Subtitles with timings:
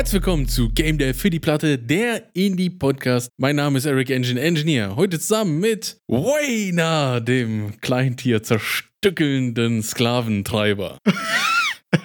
[0.00, 3.28] Herzlich willkommen zu Game Dev für die Platte, der Indie-Podcast.
[3.36, 4.96] Mein Name ist Eric Engine Engineer.
[4.96, 10.96] Heute zusammen mit Wayna, dem Kleintier zerstückelnden Sklaventreiber.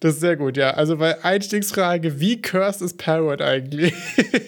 [0.00, 0.70] das ist sehr gut, ja.
[0.70, 3.92] Also bei Einstiegsfrage, wie cursed ist Parrot eigentlich?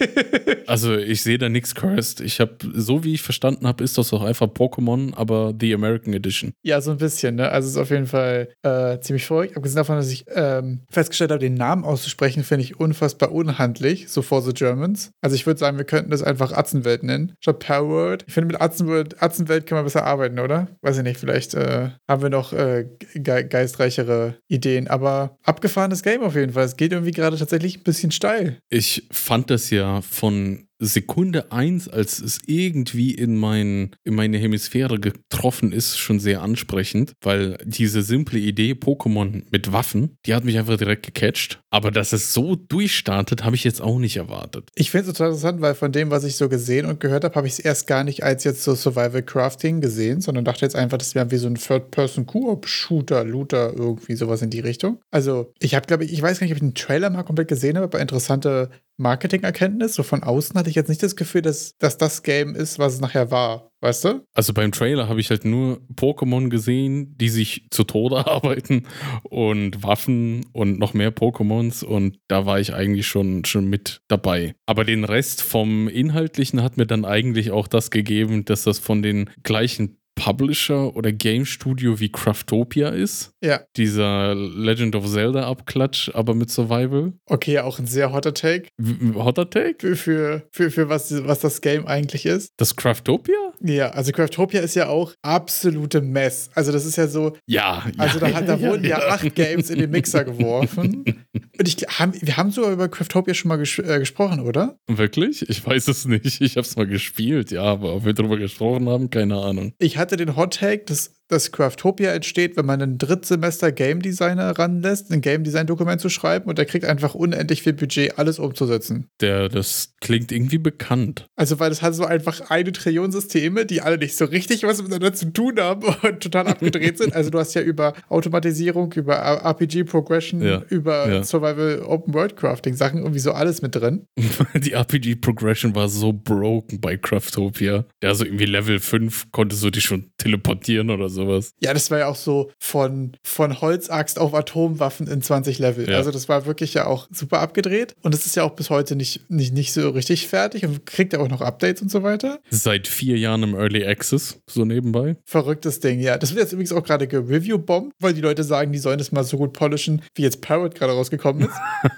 [0.67, 2.21] also ich sehe da nichts cursed.
[2.21, 6.13] Ich habe, so wie ich verstanden habe, ist das auch einfach Pokémon, aber The American
[6.13, 6.53] Edition.
[6.63, 7.49] Ja, so ein bisschen, ne?
[7.51, 9.57] Also es ist auf jeden Fall äh, ziemlich verrückt.
[9.57, 14.21] Abgesehen davon, dass ich ähm, festgestellt habe, den Namen auszusprechen, finde ich unfassbar unhandlich, so
[14.21, 15.11] for the Germans.
[15.21, 18.23] Also ich würde sagen, wir könnten das einfach Atzenwelt nennen, statt Parrot.
[18.25, 20.69] Ich finde, mit Atzenwelt, Atzenwelt kann man besser arbeiten, oder?
[20.81, 22.85] Weiß ich nicht, vielleicht äh, haben wir noch äh,
[23.19, 24.87] ge geistreichere Ideen.
[24.87, 26.65] Aber abgefahrenes Game auf jeden Fall.
[26.65, 28.59] Es geht irgendwie gerade tatsächlich ein bisschen steil.
[28.69, 34.99] Ich fand das ja von Sekunde eins, als es irgendwie in, mein, in meine Hemisphäre
[34.99, 40.57] getroffen ist, schon sehr ansprechend, weil diese simple Idee Pokémon mit Waffen, die hat mich
[40.57, 41.61] einfach direkt gecatcht.
[41.69, 44.69] Aber dass es so durchstartet, habe ich jetzt auch nicht erwartet.
[44.75, 47.35] Ich finde es total interessant, weil von dem, was ich so gesehen und gehört habe,
[47.35, 50.75] habe ich es erst gar nicht als jetzt so Survival Crafting gesehen, sondern dachte jetzt
[50.75, 54.99] einfach, das wäre wie so ein Third-Person-Koop-Shooter, Looter, irgendwie sowas in die Richtung.
[55.11, 57.47] Also, ich habe, glaube ich, ich weiß gar nicht, ob ich den Trailer mal komplett
[57.47, 59.93] gesehen habe, aber interessante Marketingerkenntnis.
[59.93, 62.95] So von außen hatte ich jetzt nicht das Gefühl, dass, dass das Game ist, was
[62.95, 63.71] es nachher war.
[63.79, 64.25] Weißt du?
[64.33, 68.87] Also beim Trailer habe ich halt nur Pokémon gesehen, die sich zu Tode arbeiten
[69.23, 74.55] und Waffen und noch mehr Pokémons und da war ich eigentlich schon, schon mit dabei.
[74.65, 79.03] Aber den Rest vom Inhaltlichen hat mir dann eigentlich auch das gegeben, dass das von
[79.03, 83.31] den gleichen Publisher oder Game Studio wie Craftopia ist.
[83.41, 83.61] Ja.
[83.77, 87.13] Dieser Legend of Zelda Abklatsch, aber mit Survival.
[87.27, 88.69] Okay, auch ein sehr hotter Take.
[88.77, 89.77] W hotter Take?
[89.79, 92.51] Für, für, für, für was, was das Game eigentlich ist.
[92.57, 93.46] Das Craftopia?
[93.61, 96.49] Ja, also Craftopia ist ja auch absolute Mess.
[96.53, 97.37] Also das ist ja so.
[97.45, 101.03] Ja, Also ja, da, da ja, wurden ja, ja, acht Games in den Mixer geworfen.
[101.59, 104.77] Und ich, haben, wir haben sogar über Craftopia schon mal ges äh, gesprochen, oder?
[104.87, 105.47] Wirklich?
[105.49, 106.41] Ich weiß es nicht.
[106.41, 109.73] Ich habe es mal gespielt, ja, aber ob wir darüber gesprochen haben, keine Ahnung.
[109.79, 114.57] Ich hatte den Hot Take, dass dass Craftopia entsteht, wenn man einen Drittsemester Game Designer
[114.57, 118.39] ranlässt, ein Game Design Dokument zu schreiben und der kriegt einfach unendlich viel Budget, alles
[118.39, 119.07] umzusetzen.
[119.21, 121.27] Der, das klingt irgendwie bekannt.
[121.35, 124.81] Also, weil es hat so einfach eine Trillion Systeme, die alle nicht so richtig was
[124.81, 127.13] miteinander zu tun haben und total abgedreht sind.
[127.13, 131.23] Also, du hast ja über Automatisierung, über RPG Progression, Ja, über ja.
[131.23, 134.05] Survival Open World Crafting Sachen, irgendwie so alles mit drin.
[134.55, 137.85] Die RPG Progression war so broken bei Craftopia.
[138.03, 141.53] Ja, so irgendwie Level 5 konntest du dich schon teleportieren oder sowas.
[141.59, 145.89] Ja, das war ja auch so von, von Holzaxt auf Atomwaffen in 20 Level.
[145.89, 145.97] Ja.
[145.97, 147.95] Also das war wirklich ja auch super abgedreht.
[148.01, 151.13] Und es ist ja auch bis heute nicht, nicht, nicht so richtig fertig und kriegt
[151.13, 152.39] ja auch noch Updates und so weiter.
[152.49, 155.17] Seit vier Jahren im Early Access, so nebenbei.
[155.25, 156.17] Verrücktes Ding, ja.
[156.17, 159.23] Das wird jetzt übrigens auch gerade gereview-bombt, weil die Leute sagen, die sollen das mal
[159.23, 161.55] so gut polischen, wie jetzt Parrot gerade rausgekommen ist.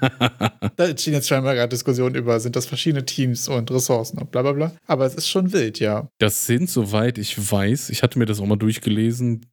[0.76, 4.42] da entstehen jetzt scheinbar gerade Diskussionen über, sind das verschiedene Teams und Ressourcen und bla
[4.42, 4.72] bla bla.
[4.88, 6.08] Aber es ist schon wild, ja.
[6.18, 9.09] Das sind, soweit ich weiß, ich hatte mir das auch mal durchgelesen,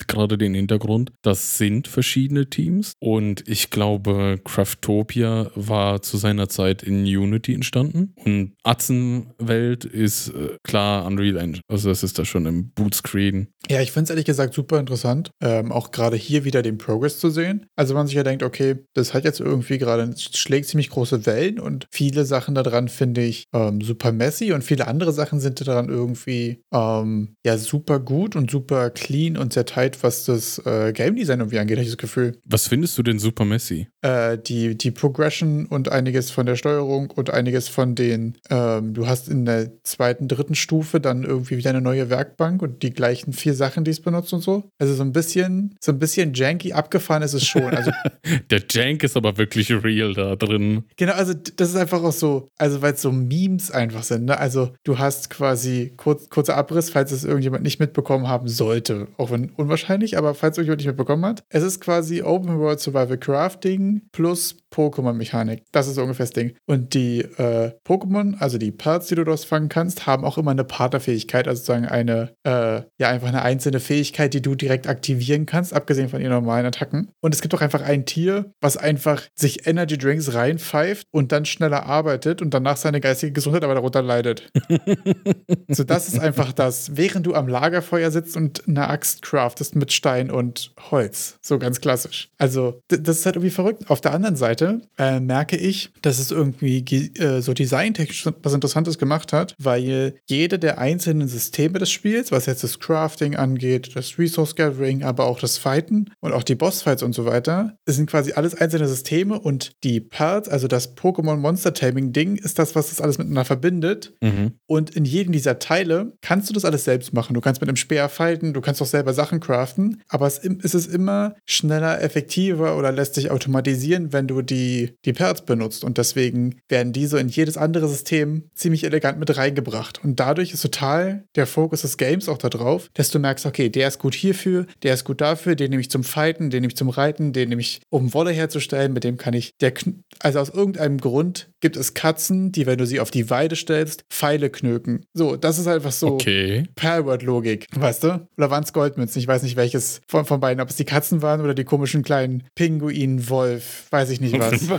[0.06, 2.92] gerade den Hintergrund, das sind verschiedene Teams.
[3.00, 8.14] Und ich glaube, Craftopia war zu seiner Zeit in Unity entstanden.
[8.24, 11.62] Und Atzenwelt ist äh, klar Unreal Engine.
[11.68, 13.48] Also das ist da schon im Bootscreen.
[13.68, 17.18] Ja, ich finde es ehrlich gesagt super interessant, ähm, auch gerade hier wieder den Progress
[17.18, 17.66] zu sehen.
[17.74, 21.58] Also man sich ja denkt, okay, das hat jetzt irgendwie gerade, schlägt ziemlich große Wellen
[21.58, 25.88] und viele Sachen daran finde ich ähm, super messy und viele andere Sachen sind daran
[25.88, 31.16] irgendwie ähm, ja super gut und super clean und sehr tight, was das äh, Game
[31.16, 32.38] Design irgendwie angeht, habe ich das Gefühl.
[32.44, 33.88] Was findest du denn super messy?
[34.02, 39.08] Äh, die, die Progression und einiges von der Steuerung und einiges von den, ähm, du
[39.08, 43.32] hast in der zweiten, dritten Stufe dann irgendwie wieder eine neue Werkbank und die gleichen
[43.32, 44.70] vier Sachen, die es benutzt und so.
[44.78, 47.74] Also so ein bisschen, so ein bisschen janky abgefahren ist es schon.
[47.74, 47.90] Also
[48.50, 50.84] Der Jank ist aber wirklich real da drin.
[50.96, 54.38] Genau, also das ist einfach auch so, also weil es so Memes einfach sind, ne?
[54.38, 59.30] Also du hast quasi kurz, kurzer Abriss, falls es irgendjemand nicht mitbekommen haben sollte, auch
[59.30, 61.44] wenn unwahrscheinlich, aber falls irgendjemand nicht mitbekommen hat.
[61.48, 65.62] Es ist quasi Open World Survival Crafting plus Pokémon-Mechanik.
[65.72, 66.54] Das ist so ungefähr das Ding.
[66.66, 70.50] Und die äh, Pokémon, also die Parts, die du daraus fangen kannst, haben auch immer
[70.50, 75.46] eine Partnerfähigkeit, also sozusagen eine, äh, ja, einfach eine einzelne Fähigkeit, die du direkt aktivieren
[75.46, 77.10] kannst, abgesehen von ihren normalen Attacken.
[77.22, 81.46] Und es gibt auch einfach ein Tier, was einfach sich Energy Drinks reinpfeift und dann
[81.46, 84.50] schneller arbeitet und danach seine geistige Gesundheit aber darunter leidet.
[85.68, 86.96] so, das ist einfach das.
[86.96, 91.38] Während du am Lagerfeuer sitzt und eine Axt craftest mit Stein und Holz.
[91.40, 92.28] So ganz klassisch.
[92.36, 93.88] Also, das ist halt irgendwie verrückt.
[93.88, 96.78] Auf der anderen Seite Seite äh, merke ich, dass es irgendwie
[97.18, 102.46] äh, so designtechnisch was Interessantes gemacht hat, weil jede der einzelnen Systeme des Spiels, was
[102.46, 107.02] jetzt das Crafting angeht, das Resource Gathering, aber auch das Fighten und auch die Bossfights
[107.02, 111.74] und so weiter, sind quasi alles einzelne Systeme und die Parts, also das Pokémon Monster
[111.74, 114.14] Taming Ding, ist das, was das alles miteinander verbindet.
[114.20, 114.52] Mhm.
[114.66, 117.34] Und in jedem dieser Teile kannst du das alles selbst machen.
[117.34, 120.92] Du kannst mit einem Speer fighten, du kannst auch selber Sachen craften, aber es ist
[120.92, 125.84] immer schneller, effektiver oder lässt sich automatisieren, wenn du die, die Parts benutzt.
[125.84, 130.02] Und deswegen werden die so in jedes andere System ziemlich elegant mit reingebracht.
[130.02, 133.88] Und dadurch ist total der Fokus des Games auch darauf, dass du merkst, okay, der
[133.88, 136.76] ist gut hierfür, der ist gut dafür, den nehme ich zum Fighten, den nehme ich
[136.76, 139.72] zum Reiten, den nehme ich, um Wolle herzustellen, mit dem kann ich, der,
[140.20, 144.04] also aus irgendeinem Grund gibt es Katzen, die, wenn du sie auf die Weide stellst,
[144.08, 145.04] Pfeile knöken.
[145.14, 146.68] So, das ist einfach so okay.
[146.76, 148.28] Perlword-Logik, weißt du?
[148.36, 149.18] Oder waren es Goldmünzen?
[149.18, 152.04] Ich weiß nicht, welches von, von beiden, ob es die Katzen waren oder die komischen
[152.04, 154.60] kleinen Pinguin, Wolf, weiß ich nicht was.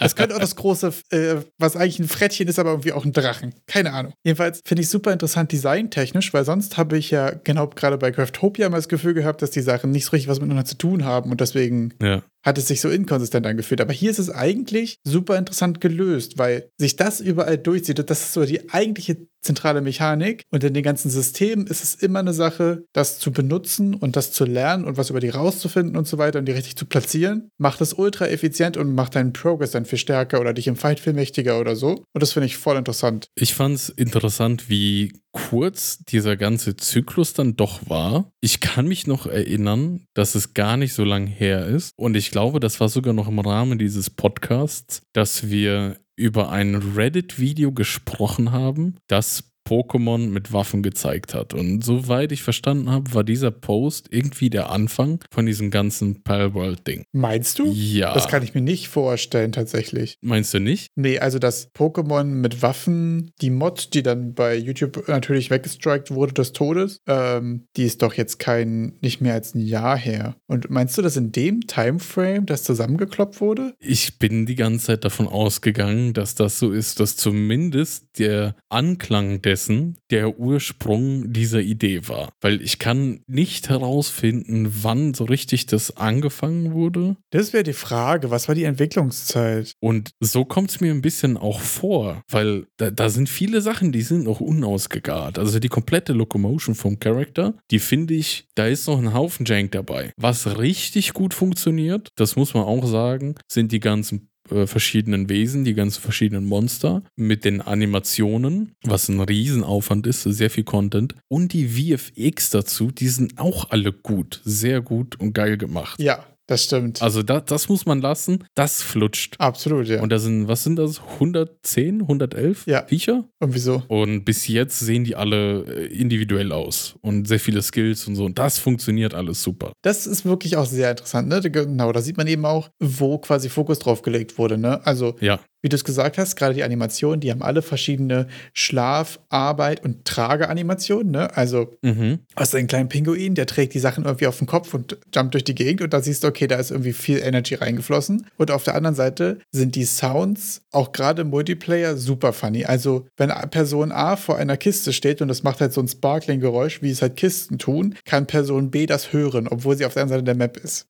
[0.00, 3.12] Es könnte auch das große, äh, was eigentlich ein Frettchen ist, aber irgendwie auch ein
[3.12, 3.54] Drachen.
[3.68, 4.12] Keine Ahnung.
[4.24, 8.68] Jedenfalls finde ich super interessant designtechnisch, weil sonst habe ich ja genau gerade bei Craftopia
[8.68, 11.30] mal das Gefühl gehabt, dass die Sachen nicht so richtig was miteinander zu tun haben
[11.30, 13.80] und deswegen ja hat es sich so inkonsistent angefühlt.
[13.80, 17.98] Aber hier ist es eigentlich super interessant gelöst, weil sich das überall durchzieht.
[18.10, 20.42] Das ist so die eigentliche zentrale Mechanik.
[20.50, 24.32] Und in den ganzen Systemen ist es immer eine Sache, das zu benutzen und das
[24.32, 27.50] zu lernen und was über die rauszufinden und so weiter und die richtig zu platzieren.
[27.58, 30.98] Macht es ultra effizient und macht deinen Progress dann viel stärker oder dich im Fight
[30.98, 32.04] viel mächtiger oder so.
[32.12, 33.26] Und das finde ich voll interessant.
[33.34, 38.30] Ich fand es interessant, wie kurz dieser ganze Zyklus dann doch war.
[38.40, 41.92] Ich kann mich noch erinnern, dass es gar nicht so lang her ist.
[41.96, 46.74] Und ich glaube, das war sogar noch im Rahmen dieses Podcasts, dass wir über ein
[46.74, 51.54] Reddit-Video gesprochen haben, das Pokémon mit Waffen gezeigt hat.
[51.54, 57.04] Und soweit ich verstanden habe, war dieser Post irgendwie der Anfang von diesem ganzen Palworld-Ding.
[57.12, 57.66] Meinst du?
[57.72, 58.12] Ja.
[58.14, 60.18] Das kann ich mir nicht vorstellen, tatsächlich.
[60.20, 60.88] Meinst du nicht?
[60.96, 66.34] Nee, also das Pokémon mit Waffen, die Mod, die dann bei YouTube natürlich weggestrikt wurde
[66.34, 70.36] des Todes, ähm, die ist doch jetzt kein, nicht mehr als ein Jahr her.
[70.46, 73.74] Und meinst du, dass in dem Timeframe das zusammengekloppt wurde?
[73.78, 79.40] Ich bin die ganze Zeit davon ausgegangen, dass das so ist, dass zumindest der Anklang
[79.42, 82.32] der dessen der Ursprung dieser Idee war.
[82.40, 87.16] Weil ich kann nicht herausfinden, wann so richtig das angefangen wurde.
[87.30, 89.74] Das wäre die Frage, was war die Entwicklungszeit?
[89.78, 93.92] Und so kommt es mir ein bisschen auch vor, weil da, da sind viele Sachen,
[93.92, 95.38] die sind noch unausgegart.
[95.38, 99.70] Also die komplette Locomotion vom Charakter, die finde ich, da ist noch ein Haufen Jank
[99.70, 100.10] dabei.
[100.16, 105.64] Was richtig gut funktioniert, das muss man auch sagen, sind die ganzen äh, verschiedenen Wesen,
[105.64, 111.14] die ganzen verschiedenen Monster mit den Animationen, was ein Riesenaufwand ist, sehr viel Content.
[111.28, 116.00] Und die VFX dazu, die sind auch alle gut, sehr gut und geil gemacht.
[116.00, 117.00] Ja, das stimmt.
[117.00, 118.44] Also das, das muss man lassen.
[118.54, 119.36] Das flutscht.
[119.38, 120.02] Absolut, ja.
[120.02, 121.00] Und da sind, was sind das?
[121.00, 122.84] 110, 111 ja.
[122.86, 123.24] Viecher?
[123.40, 123.82] Und wieso?
[123.88, 128.24] Und bis jetzt sehen die alle äh, individuell aus und sehr viele Skills und so.
[128.24, 129.72] Und das funktioniert alles super.
[129.82, 131.40] Das ist wirklich auch sehr interessant, ne?
[131.40, 134.84] Genau, da sieht man eben auch, wo quasi Fokus drauf gelegt wurde, ne?
[134.86, 139.18] Also ja wie du es gesagt hast, gerade die Animationen, die haben alle verschiedene Schlaf-,
[139.30, 141.10] Arbeit- und Trageanimationen.
[141.10, 141.34] Ne?
[141.34, 142.18] Also mhm.
[142.36, 145.32] hast du einen kleinen Pinguin, der trägt die Sachen irgendwie auf den Kopf und jumpt
[145.32, 148.26] durch die Gegend und da siehst du, okay, da ist irgendwie viel Energy reingeflossen.
[148.36, 152.66] Und auf der anderen Seite sind die Sounds auch gerade im Multiplayer super funny.
[152.66, 156.82] Also wenn Person A vor einer Kiste steht und das macht halt so ein Sparkling-Geräusch,
[156.82, 160.20] wie es halt Kisten tun, kann Person B das hören, obwohl sie auf der anderen
[160.20, 160.88] Seite der Map ist.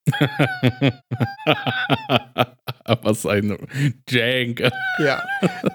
[3.02, 3.56] Was ein
[4.08, 4.63] Jank.
[4.98, 5.22] Ja.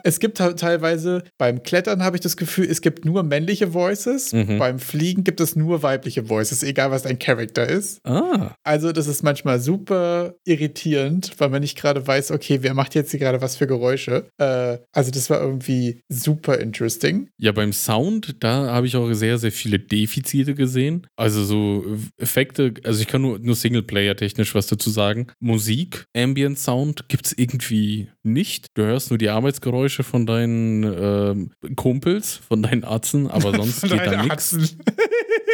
[0.03, 4.33] Es gibt teilweise, beim Klettern habe ich das Gefühl, es gibt nur männliche Voices.
[4.33, 4.57] Mhm.
[4.57, 7.99] Beim Fliegen gibt es nur weibliche Voices, egal was dein Charakter ist.
[8.05, 8.55] Ah.
[8.63, 13.11] Also, das ist manchmal super irritierend, weil man nicht gerade weiß, okay, wer macht jetzt
[13.11, 14.29] hier gerade was für Geräusche.
[14.37, 17.29] Äh, also, das war irgendwie super interesting.
[17.37, 21.07] Ja, beim Sound, da habe ich auch sehr, sehr viele Defizite gesehen.
[21.15, 21.83] Also, so
[22.17, 25.27] Effekte, also ich kann nur, nur Singleplayer-technisch was dazu sagen.
[25.39, 28.67] Musik, Ambient Sound gibt es irgendwie nicht.
[28.79, 33.91] Du hörst nur die Arbeitsgeräusche von deinen äh, Kumpels, von deinen Atzen, aber sonst geht
[33.91, 34.77] da nichts.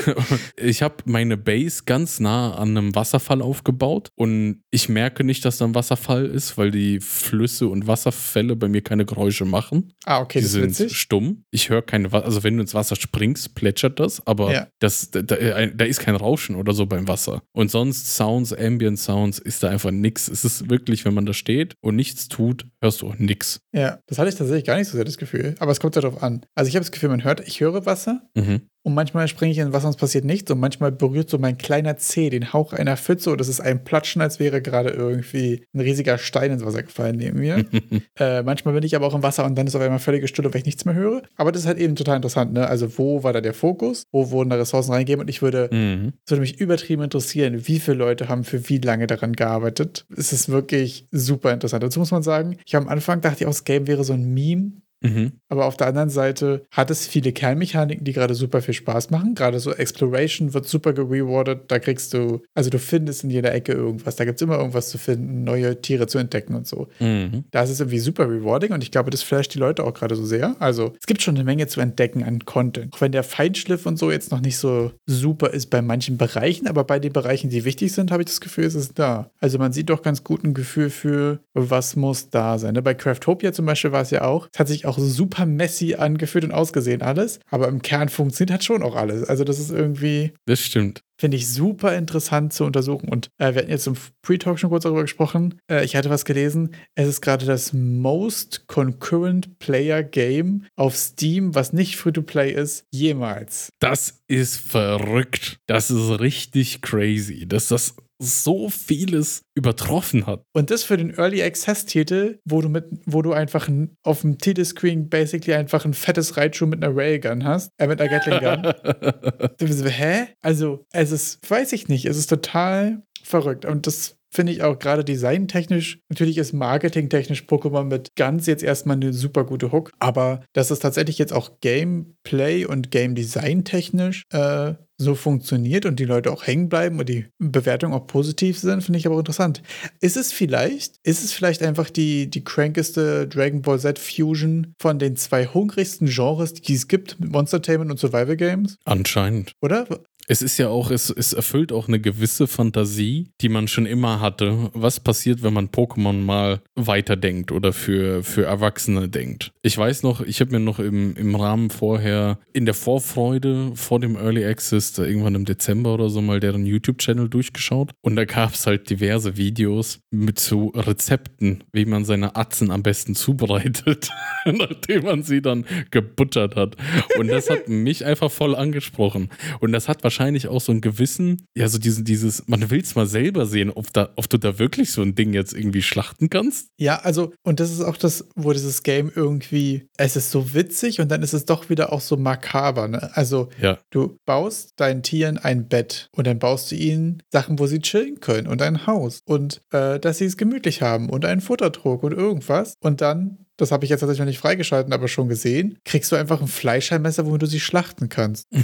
[0.58, 5.58] ich habe meine Base ganz nah an einem Wasserfall aufgebaut und ich merke nicht, dass
[5.58, 9.94] da ein Wasserfall ist, weil die Flüsse und Wasserfälle bei mir keine Geräusche machen.
[10.06, 10.96] Ah, okay, die das sind witzig.
[10.96, 11.46] stumm.
[11.50, 14.68] Ich höre keine, also wenn du ins Wasser springst, plätschert das, aber ja.
[14.78, 17.42] das, da, da, ist kein Rauschen oder so beim Wasser.
[17.54, 20.28] Und sonst Sounds, Ambient Sounds, ist da einfach nichts.
[20.28, 23.62] Es ist wirklich, wenn man da steht und nichts tut, hörst du auch nichts.
[23.74, 25.56] Ja, das hatte ich tatsächlich gar nicht so sehr das Gefühl.
[25.60, 26.46] Aber es kommt darauf an.
[26.56, 29.58] Also ich habe das Gefühl, man hört, ich höre Wasser, mhm und manchmal springe ich
[29.58, 32.72] in Wasser und es passiert nichts und manchmal berührt so mein kleiner Zeh den Hauch
[32.72, 36.64] einer Pfütze und es ist ein Platschen, als wäre gerade irgendwie ein riesiger Stein ins
[36.64, 37.66] Wasser gefallen neben mir.
[38.20, 40.54] äh, manchmal bin ich aber auch im Wasser und dann ist auf einmal völlige Stille,
[40.54, 41.24] weil ich nichts mehr höre.
[41.36, 42.68] Aber das ist halt eben total interessant, ne?
[42.68, 44.04] Also wo war da der Fokus?
[44.12, 45.22] Wo wurden da Ressourcen reingegeben?
[45.22, 46.14] Und ich würde, Mhm.
[46.28, 50.06] würde mich übertrieben interessieren, wie viele Leute haben für wie lange daran gearbeitet.
[50.16, 51.82] Es ist wirklich super interessant.
[51.84, 54.34] Dazu muss man sagen, ich am Anfang dachte ich auch, das Game wäre so ein
[54.34, 54.74] Meme.
[55.02, 55.34] Mhm.
[55.50, 59.36] Aber auf der anderen Seite hat es viele Kernmechaniken, die gerade super viel Spaß machen.
[59.36, 61.64] Gerade so Exploration wird super gerewardet.
[61.68, 64.16] Da kriegst du, also du findest in jeder Ecke irgendwas.
[64.16, 66.88] Da gibt es immer irgendwas zu finden, neue Tiere zu entdecken und so.
[67.00, 67.46] Mhm.
[67.52, 70.16] Da ist es irgendwie super rewarding und ich glaube, das flasht die Leute auch gerade
[70.16, 70.56] so sehr.
[70.60, 72.94] Also es gibt schon eine Menge zu entdecken an Content.
[72.94, 76.68] Auch wenn der Feinschliff und so jetzt noch nicht so super ist bei manchen Bereichen,
[76.68, 79.30] aber bei den Bereichen, die wichtig sind, habe ich das Gefühl, ist es da.
[79.40, 82.74] Also man sieht doch ganz gut ein Gefühl für, was muss da sein.
[82.74, 82.82] ne?
[82.82, 86.44] Bei Craftopia zum Beispiel war es ja auch, es hat sich auch super messy angefühlt
[86.44, 89.28] und ausgesehen alles, aber im Kern funktioniert halt schon auch alles.
[89.28, 91.02] Also das ist irgendwie, Das stimmt.
[91.20, 93.10] Finde ich super interessant zu untersuchen.
[93.10, 95.60] Und äh, wir hatten jetzt im Pre-Talk schon kurz darüber gesprochen.
[95.72, 96.76] Äh, ich hatte was gelesen.
[96.96, 103.70] Es ist gerade das Most Concurrent Player Game auf Steam, was nicht Free-to-Play ist, jemals.
[103.80, 105.58] Das ist verrückt.
[105.68, 110.44] Das ist richtig crazy, dass das so vieles übertroffen hat.
[110.54, 114.38] Und das für den Early Access-Titel, wo du mit, wo du einfach n- auf dem
[114.38, 118.74] Titelscreen basically einfach ein fettes Raichu mit einer Railgun hast, äh, mit einer Gatling Gun.
[119.58, 120.28] Du bist so, hä?
[120.42, 123.66] Also, es ist, weiß ich nicht, es ist total verrückt.
[123.66, 126.00] Und das finde ich auch gerade designtechnisch.
[126.10, 129.92] Natürlich ist marketingtechnisch Pokémon mit ganz jetzt erstmal eine super gute Hook.
[130.00, 136.00] Aber dass es tatsächlich jetzt auch Gameplay und Game Design technisch äh, so funktioniert und
[136.00, 139.62] die Leute auch hängen bleiben und die Bewertungen auch positiv sind, finde ich aber interessant.
[140.00, 145.00] Ist es vielleicht, ist es vielleicht einfach die, die crankeste Dragon Ball Z Fusion von
[145.00, 148.78] den zwei hungrigsten Genres, die es gibt, mit Monstertainment und Survival Games?
[148.86, 149.54] Anscheinend.
[149.62, 149.88] Oder?
[150.28, 154.22] Es ist ja auch, es, es erfüllt auch eine gewisse Fantasie, die man schon immer
[154.22, 154.72] hatte.
[154.74, 159.52] Was passiert, wenn man Pokémon mal weiterdenkt oder für, für Erwachsene denkt?
[159.62, 164.00] Ich weiß noch, ich habe mir noch im, im Rahmen vorher in der Vorfreude vor
[164.00, 167.92] dem Early Access, irgendwann im Dezember oder so mal deren YouTube-Channel durchgeschaut.
[168.02, 172.82] Und da gab es halt diverse Videos mit so Rezepten, wie man seine Atzen am
[172.82, 174.10] besten zubereitet,
[174.46, 176.78] nachdem man sie dann gebuttert hat.
[177.20, 179.30] Und das hat mich einfach voll angesprochen.
[179.60, 180.15] Und das hat wahrscheinlich
[180.48, 183.92] auch so einen gewissen, ja, so diesen, dieses, man will es mal selber sehen, ob,
[183.94, 186.68] da, ob du da wirklich so ein Ding jetzt irgendwie schlachten kannst.
[186.78, 191.00] Ja, also, und das ist auch das, wo dieses Game irgendwie, es ist so witzig
[191.02, 192.88] und dann ist es doch wieder auch so makaber.
[192.88, 193.16] Ne?
[193.16, 193.78] Also, Ja.
[193.92, 198.20] du baust deinen Tieren ein Bett und dann baust du ihnen Sachen, wo sie chillen
[198.20, 202.12] können und ein Haus und äh, dass sie es gemütlich haben und einen Futtertrog und
[202.14, 202.76] irgendwas.
[202.82, 206.16] Und dann, das habe ich jetzt tatsächlich noch nicht freigeschalten, aber schon gesehen, kriegst du
[206.16, 208.48] einfach ein Fleischheilmesser, womit du sie schlachten kannst.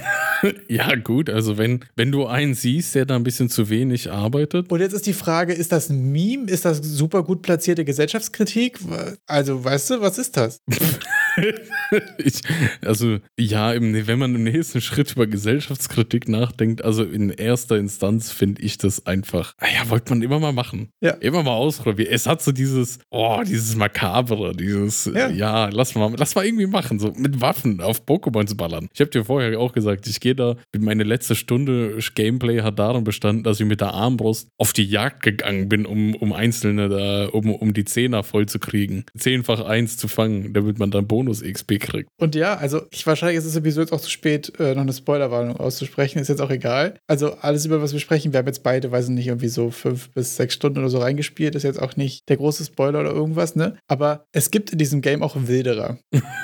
[0.68, 4.72] Ja, gut, also wenn, wenn du einen siehst, der da ein bisschen zu wenig arbeitet,
[4.72, 6.50] Und jetzt ist die Frage, ist das ein Meme?
[6.50, 8.80] Ist das super gut platzierte Gesellschaftskritik?
[9.28, 10.62] Also, weißt du, was ist das?
[12.18, 12.42] ich,
[12.86, 18.32] also ja, im, wenn man im nächsten Schritt über Gesellschaftskritik nachdenkt, also in erster Instanz
[18.32, 20.90] finde ich das einfach, naja, wollte man immer mal machen.
[21.02, 21.12] Ja.
[21.16, 22.10] Immer mal ausprobieren.
[22.12, 25.30] Es hat so dieses, oh, dieses Makabere, dieses, Ja.
[25.30, 28.88] ja, lass, mal, lass mal irgendwie machen, so mit Waffen auf Pokémon zu ballern.
[28.94, 33.04] Ich habe dir vorher auch gesagt, ich gehe da, meine letzte Stunde Gameplay hat darin
[33.04, 37.28] bestanden, dass ich mit der Armbrust auf die Jagd gegangen bin, um, um einzelne da,
[37.28, 39.06] um, um die Zehner voll zu kriegen.
[39.18, 42.10] Zehnfach eins zu fangen, damit man dann Bonus-XP kriegt.
[42.20, 44.94] Und ja, also ich wahrscheinlich ist es sowieso jetzt auch zu spät, äh, noch eine
[44.94, 46.96] Spoilerwarnung auszusprechen, ist jetzt auch egal.
[47.08, 49.72] Also alles, über was wir sprechen, wir haben jetzt beide, weiß ich nicht, irgendwie so
[49.72, 53.12] fünf bis sechs Stunden oder so reingespielt, ist jetzt auch nicht der große Spoiler oder
[53.12, 53.78] irgendwas, ne?
[53.88, 55.98] Aber es gibt in diesem Game auch Wilderer.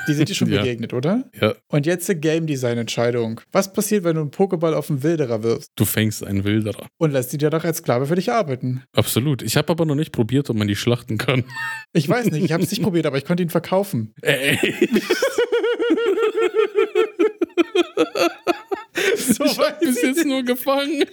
[0.08, 0.60] Die sind dir schon Ja.
[0.62, 1.24] begegnet, oder?
[1.40, 3.40] Ja, Und jetzt eine Game Design Entscheidung.
[3.52, 6.86] Was passiert, wenn du einen Pokéball auf einen Wilderer wirfst du fängst einen Wilderer.
[6.98, 8.82] und lässt die dir doch als Sklave für dich arbeiten?
[8.94, 9.42] Absolut.
[9.42, 11.44] Ich habe aber noch nicht probiert, ob man die schlachten kann.
[11.92, 14.14] Ich weiß nicht, ich habe es nicht probiert, aber ich konnte ihn verkaufen.
[14.22, 14.67] Ey,
[19.16, 21.04] So ich habe bis jetzt nur gefangen.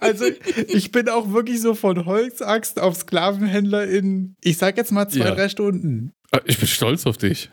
[0.00, 0.24] Also,
[0.68, 5.26] ich bin auch wirklich so von Holzaxt auf Sklavenhändler in, ich sag jetzt mal zwei,
[5.26, 5.34] Ja.
[5.34, 6.12] drei Stunden.
[6.32, 7.48] Ah, Ich bin stolz auf dich.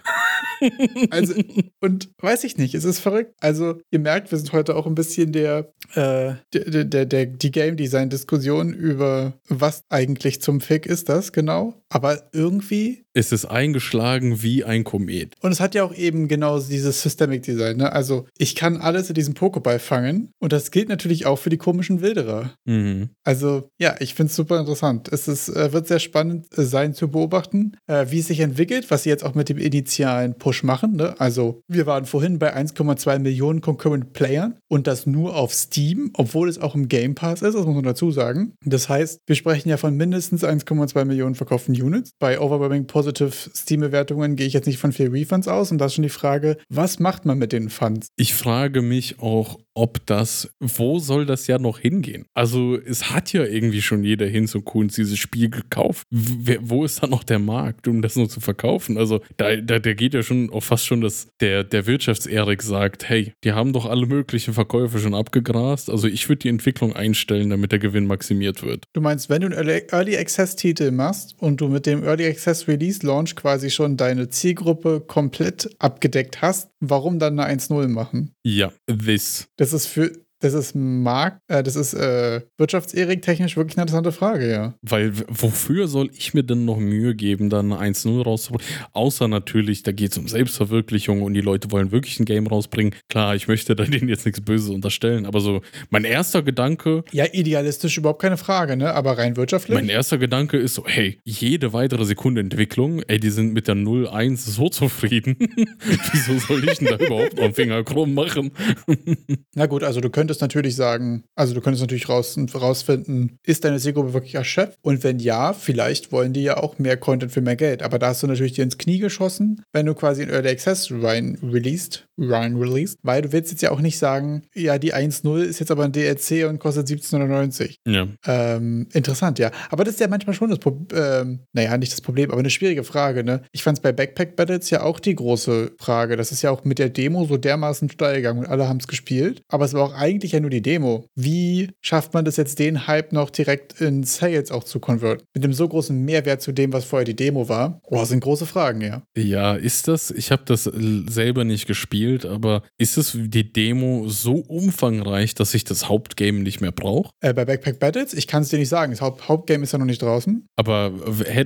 [1.12, 1.34] Also,
[1.82, 3.34] und weiß ich nicht, es ist verrückt.
[3.40, 7.52] Also, ihr merkt, wir sind heute auch ein bisschen der, äh, der, der, der, die
[7.52, 11.76] Game Design-Diskussion über, was eigentlich zum Fick ist das genau.
[11.90, 15.34] Aber irgendwie Es ist eingeschlagen wie ein Komet.
[15.42, 17.78] Und es hat ja auch eben genau dieses Systemic Design.
[17.78, 17.92] Ne?
[17.92, 21.58] Also ich kann alles in diesem Pokéball fangen und das gilt natürlich auch für die
[21.58, 22.54] komischen Wilderer.
[22.66, 23.10] Mhm.
[23.24, 25.10] Also ja, ich finde es super interessant.
[25.12, 28.92] Es ist, äh, wird sehr spannend äh, sein zu beobachten, äh, wie es sich entwickelt,
[28.92, 30.96] was sie jetzt auch mit dem initialen Push machen.
[30.96, 31.14] Ne?
[31.20, 36.50] Also wir waren vorhin bei 1,2 Millionen Concurrent Playern und das nur auf Steam, obwohl
[36.50, 38.54] es auch im Game Pass ist, das muss man dazu sagen.
[38.66, 42.14] Das heißt, wir sprechen ja von mindestens 1,2 Millionen verkauften Units.
[42.18, 45.94] Bei overwhelming positive Steam-Bewertungen gehe ich jetzt nicht von viel Refunds aus und da ist
[45.94, 48.08] schon die Frage, was macht man mit den Funds?
[48.16, 52.26] Ich frage mich auch, ob das, wo soll das ja noch hingehen?
[52.34, 56.06] Also es hat ja irgendwie schon jeder Hinz und Kunz dieses Spiel gekauft.
[56.12, 58.98] Wo ist da noch der Markt, um das nur zu verkaufen?
[58.98, 63.08] Also da, da, da geht ja schon auch fast schon, dass der, der Wirtschafts-Erik sagt,
[63.08, 65.90] hey, die haben doch alle möglichen Verkäufe schon abgegrast.
[65.90, 68.84] Also ich würde die Entwicklung einstellen, damit der Gewinn maximiert wird.
[68.92, 73.06] Du meinst, wenn du einen Early Access-Titel machst und du mit dem Early Access Release
[73.06, 78.34] Launch quasi schon deine Zielgruppe komplett abgedeckt hast, warum dann eine 1.0 machen?
[78.44, 79.48] Ja, this.
[79.58, 84.12] Das ist für das ist Markt, äh, das ist äh, wirtschaftserik technisch wirklich eine interessante
[84.12, 84.74] Frage, ja.
[84.82, 88.68] Weil wofür soll ich mir denn noch Mühe geben, dann 1-0 rauszubringen?
[88.94, 92.96] Außer natürlich, da geht es um Selbstverwirklichung und die Leute wollen wirklich ein Game rausbringen.
[93.10, 97.04] Klar, ich möchte da denen jetzt nichts Böses unterstellen, aber so mein erster Gedanke.
[97.12, 98.94] Ja, idealistisch überhaupt keine Frage, ne?
[98.94, 99.76] Aber rein wirtschaftlich.
[99.76, 103.76] Mein erster Gedanke ist so, hey, jede weitere Sekunde Entwicklung, ey, die sind mit der
[103.76, 105.36] 0-1 so zufrieden.
[106.12, 108.52] Wieso soll ich denn da überhaupt noch einen Finger krumm machen?
[109.56, 113.66] Na gut, also du könntest könntest natürlich sagen, also du könntest natürlich raus, rausfinden, ist
[113.66, 114.78] deine Zielgruppe wirklich erschöpft?
[114.84, 117.82] Und wenn ja, vielleicht wollen die ja auch mehr Content für mehr Geld.
[117.82, 120.92] Aber da hast du natürlich dir ins Knie geschossen, wenn du quasi in Early Access
[120.92, 125.42] rein released, rein released, weil du willst jetzt ja auch nicht sagen, ja, die 1.0
[125.42, 127.78] ist jetzt aber ein DLC und kostet 17,99.
[127.88, 128.08] Ja.
[128.28, 129.50] Ähm, interessant, ja.
[129.72, 132.52] Aber das ist ja manchmal schon das Problem, ähm, naja, nicht das Problem, aber eine
[132.52, 133.42] schwierige Frage, ne?
[133.52, 136.18] Ich fand es bei Backpack Battles ja auch die große Frage.
[136.18, 138.88] Das ist ja auch mit der Demo so dermaßen steil gegangen und alle haben es
[138.88, 139.42] gespielt.
[139.48, 141.06] Aber es war auch eigentlich eigentlich ja nur die Demo.
[141.16, 145.00] Wie schafft man das jetzt, den Hype noch direkt in Sales auch zu konvertieren?
[145.34, 147.80] Mit dem so großen Mehrwert zu dem, was vorher die Demo war?
[147.84, 149.02] Oh, das sind große Fragen, ja.
[149.18, 154.34] Ja, ist das, ich habe das selber nicht gespielt, aber ist es die Demo so
[154.34, 157.12] umfangreich, dass ich das Hauptgame nicht mehr brauche?
[157.22, 158.14] Äh, bei Backpack Battles?
[158.14, 158.92] Ich kann es dir nicht sagen.
[158.92, 160.46] Das Haupt Hauptgame ist ja noch nicht draußen.
[160.56, 160.92] Aber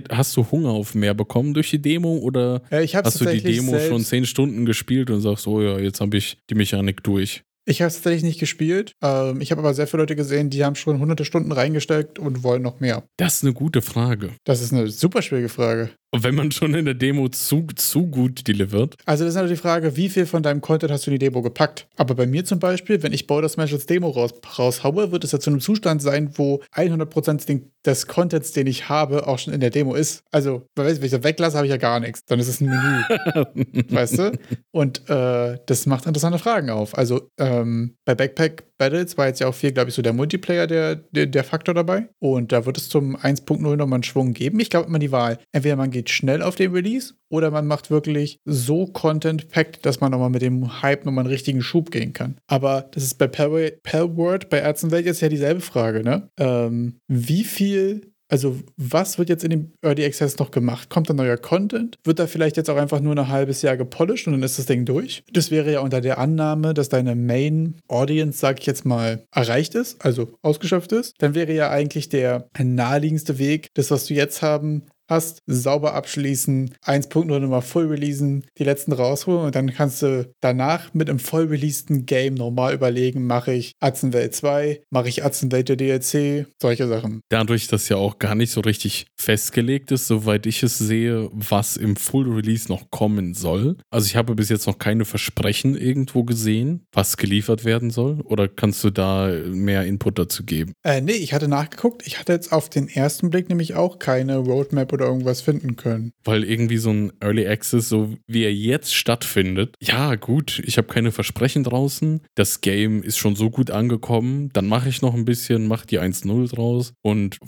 [0.10, 3.78] hast du Hunger auf mehr bekommen durch die Demo oder äh, hast du die Demo
[3.80, 7.44] schon zehn Stunden gespielt und sagst, oh ja, jetzt habe ich die Mechanik durch?
[7.66, 8.94] Ich habe es tatsächlich nicht gespielt.
[9.02, 12.44] Ähm, ich habe aber sehr viele Leute gesehen, die haben schon hunderte Stunden reingesteckt und
[12.44, 13.04] wollen noch mehr.
[13.18, 14.32] Das ist eine gute Frage.
[14.44, 15.92] Das ist eine super schwierige Frage.
[16.16, 18.98] Wenn man schon in der Demo zu, zu gut delivert?
[19.06, 21.26] Also, das ist natürlich die Frage, wie viel von deinem Content hast du in die
[21.26, 21.88] Demo gepackt?
[21.96, 25.32] Aber bei mir zum Beispiel, wenn ich Border Smash als Demo raus, raushaue, wird es
[25.32, 29.60] ja zu einem Zustand sein, wo 100% des Contents, den ich habe, auch schon in
[29.60, 30.24] der Demo ist.
[30.32, 32.24] Also, wenn ich das weglasse, habe ich ja gar nichts.
[32.26, 33.86] Dann ist es ein Menü.
[33.90, 34.32] weißt du?
[34.72, 36.96] Und äh, das macht interessante Fragen auf.
[36.96, 40.68] Also, ähm, bei Backpack Battles war jetzt ja auch viel, glaube ich, so der Multiplayer
[40.68, 42.10] der, der, der, Faktor dabei.
[42.20, 44.60] Und da wird es zum 1.0 nochmal einen Schwung geben.
[44.60, 45.40] Ich glaube immer die Wahl.
[45.52, 50.12] Entweder man geht schnell auf den Release oder man macht wirklich so Content-Packed, dass man
[50.12, 52.38] nochmal mit dem Hype nochmal einen richtigen Schub gehen kann.
[52.48, 56.30] Aber das ist bei Palworld, bei Ärztenwelt jetzt ja dieselbe Frage, ne?
[56.38, 60.90] Ähm, wie viel also, was wird jetzt in dem Early Access noch gemacht?
[60.90, 62.00] Kommt da neuer Content?
[62.04, 64.66] Wird da vielleicht jetzt auch einfach nur ein halbes Jahr gepolished und dann ist das
[64.66, 65.24] Ding durch?
[65.32, 69.76] Das wäre ja unter der Annahme, dass deine Main Audience, sag ich jetzt mal, erreicht
[69.76, 71.14] ist, also ausgeschöpft ist.
[71.20, 76.76] Dann wäre ja eigentlich der naheliegendste Weg, das, was du jetzt haben, hast, sauber abschließen,
[76.86, 81.46] 1.0 nochmal voll releasen, die letzten rausholen und dann kannst du danach mit einem voll
[81.46, 87.22] releaseden Game normal überlegen, mache ich Atzenwelt 2, mache ich Atzenwelt der DLC, solche Sachen.
[87.30, 91.78] Dadurch, dass ja auch gar nicht so richtig festgelegt ist, soweit ich es sehe, was
[91.78, 93.78] im Full Release noch kommen soll.
[93.90, 98.22] Also ich habe bis jetzt noch keine Versprechen irgendwo gesehen, was geliefert werden soll.
[98.22, 100.74] Oder kannst du da mehr Input dazu geben?
[100.84, 102.06] Äh, nee, ich hatte nachgeguckt.
[102.06, 106.12] Ich hatte jetzt auf den ersten Blick nämlich auch keine Roadmap oder irgendwas finden können.
[106.24, 110.88] Weil irgendwie so ein Early Access, so wie er jetzt stattfindet, ja gut, ich habe
[110.88, 115.26] keine Versprechen draußen, das Game ist schon so gut angekommen, dann mache ich noch ein
[115.26, 117.40] bisschen, mache die 1-0 draus und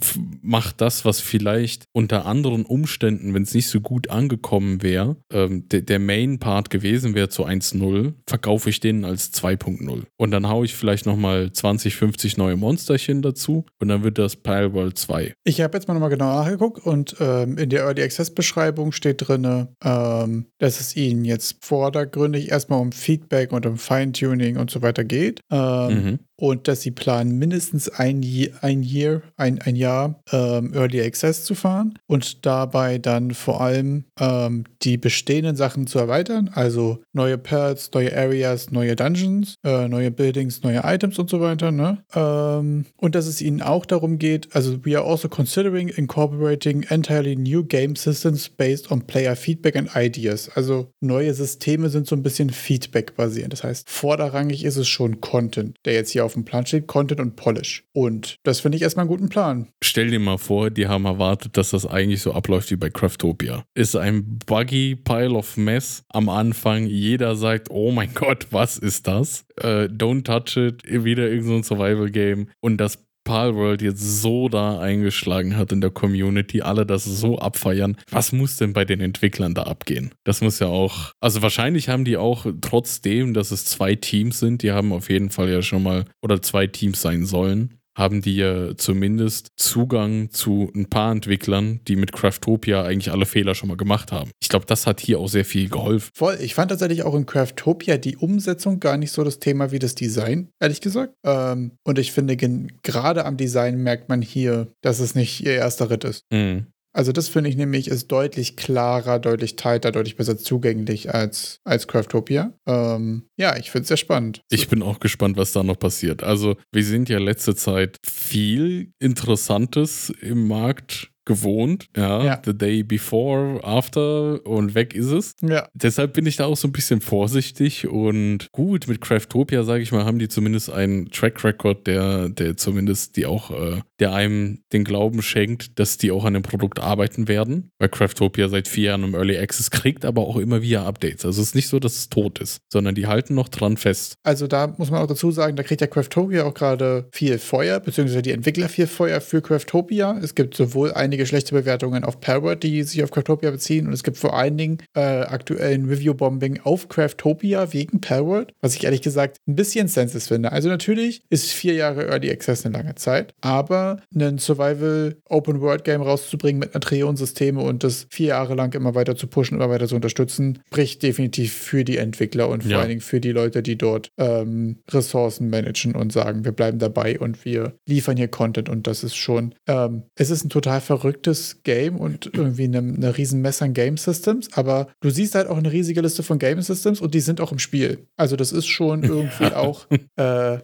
[0.42, 5.68] mache das, was vielleicht unter anderen Umständen, wenn es nicht so gut angekommen wäre, ähm,
[5.68, 10.02] der, der Main-Part gewesen wäre zu 1-0, verkaufe ich den als 2.0.
[10.16, 14.36] Und dann haue ich vielleicht nochmal 20, 50 neue Monsterchen dazu und dann wird das
[14.36, 15.34] Pile World 2.
[15.44, 18.92] Ich habe jetzt mal nochmal genau nachgeguckt und äh, ähm, in der Early Access Beschreibung
[18.92, 24.70] steht drin, ähm, dass es ihnen jetzt vordergründig erstmal um Feedback und um Feintuning und
[24.70, 25.40] so weiter geht.
[25.50, 26.18] Ähm, mhm.
[26.36, 28.24] Und dass sie planen, mindestens ein,
[28.60, 34.04] ein Year, ein, ein Jahr ähm, Early Access zu fahren und dabei dann vor allem
[34.20, 40.10] ähm, die bestehenden Sachen zu erweitern, also neue Perls, neue Areas, neue Dungeons, äh, neue
[40.10, 41.72] Buildings, neue Items und so weiter.
[41.72, 42.04] Ne?
[42.14, 47.36] Ähm, und dass es ihnen auch darum geht, also we are also considering incorporating entirely
[47.36, 50.50] new game systems based on player feedback and ideas.
[50.54, 53.52] Also neue Systeme sind so ein bisschen Feedback basierend.
[53.52, 57.20] Das heißt, vorderrangig ist es schon Content, der jetzt hier auf dem Plan steht, Content
[57.20, 57.84] und Polish.
[57.92, 59.68] Und das finde ich erstmal einen guten Plan.
[59.82, 63.64] Stell dir mal vor, die haben erwartet, dass das eigentlich so abläuft wie bei Craftopia.
[63.74, 66.86] Ist ein buggy Pile of Mess am Anfang.
[66.86, 69.46] Jeder sagt, oh mein Gott, was ist das?
[69.60, 70.82] Äh, don't touch it.
[70.84, 72.48] Wieder irgendein so Survival-Game.
[72.60, 77.96] Und das Palworld jetzt so da eingeschlagen hat in der Community, alle das so abfeiern.
[78.10, 80.14] Was muss denn bei den Entwicklern da abgehen?
[80.24, 84.62] Das muss ja auch, also wahrscheinlich haben die auch trotzdem, dass es zwei Teams sind,
[84.62, 88.36] die haben auf jeden Fall ja schon mal oder zwei Teams sein sollen, haben die
[88.36, 93.76] ja zumindest Zugang zu ein paar Entwicklern, die mit Craftopia eigentlich alle Fehler schon mal
[93.76, 94.30] gemacht haben.
[94.40, 96.10] Ich glaube, das hat hier auch sehr viel geholfen.
[96.14, 96.38] Voll.
[96.40, 99.94] Ich fand tatsächlich auch in Craftopia die Umsetzung gar nicht so das Thema wie das
[99.94, 101.14] Design, ehrlich gesagt.
[101.24, 105.90] Ähm, und ich finde, gerade am Design merkt man hier, dass es nicht ihr erster
[105.90, 106.24] Ritt ist.
[106.30, 106.66] Mhm.
[106.96, 111.88] Also das finde ich nämlich ist deutlich klarer, deutlich tighter, deutlich besser zugänglich als, als
[111.88, 112.54] Craftopia.
[112.64, 114.40] Ähm, ja, ich finde es sehr spannend.
[114.48, 116.22] Ich bin auch gespannt, was da noch passiert.
[116.22, 121.88] Also wir sind ja letzte Zeit viel Interessantes im Markt gewohnt.
[121.96, 125.34] Ja, ja, the day before, after und weg ist es.
[125.42, 125.68] Ja.
[125.74, 129.92] Deshalb bin ich da auch so ein bisschen vorsichtig und gut, mit Craftopia, sage ich
[129.92, 134.60] mal, haben die zumindest einen Track Record, der, der zumindest die auch, äh, der einem
[134.72, 137.70] den Glauben schenkt, dass die auch an dem Produkt arbeiten werden.
[137.78, 141.24] Weil Craftopia seit vier Jahren im Early Access kriegt, aber auch immer wieder Updates.
[141.24, 144.14] Also es ist nicht so, dass es tot ist, sondern die halten noch dran fest.
[144.22, 147.80] Also da muss man auch dazu sagen, da kriegt ja Craftopia auch gerade viel Feuer,
[147.80, 150.18] beziehungsweise die Entwickler viel Feuer für Craftopia.
[150.22, 153.86] Es gibt sowohl einige einige schlechte Bewertungen auf Parrot, die sich auf Craftopia beziehen.
[153.86, 158.74] Und es gibt vor allen Dingen äh, aktuell ein Review-Bombing auf Craftopia wegen Parrot, was
[158.74, 160.52] ich ehrlich gesagt ein bisschen senses finde.
[160.52, 165.84] Also natürlich ist vier Jahre Early Access eine lange Zeit, aber ein Survival Open World
[165.84, 169.70] Game rauszubringen mit einer Trion-Systeme und das vier Jahre lang immer weiter zu pushen, immer
[169.70, 172.78] weiter zu unterstützen, bricht definitiv für die Entwickler und vor ja.
[172.80, 177.18] allen Dingen für die Leute, die dort ähm, Ressourcen managen und sagen, wir bleiben dabei
[177.18, 181.05] und wir liefern hier Content und das ist schon, ähm, es ist ein total verrücktes
[181.06, 185.46] verrücktes Game und irgendwie eine, eine riesen Messe an Game Systems, aber du siehst halt
[185.46, 188.08] auch eine riesige Liste von Game Systems und die sind auch im Spiel.
[188.16, 190.58] Also das ist schon irgendwie auch äh,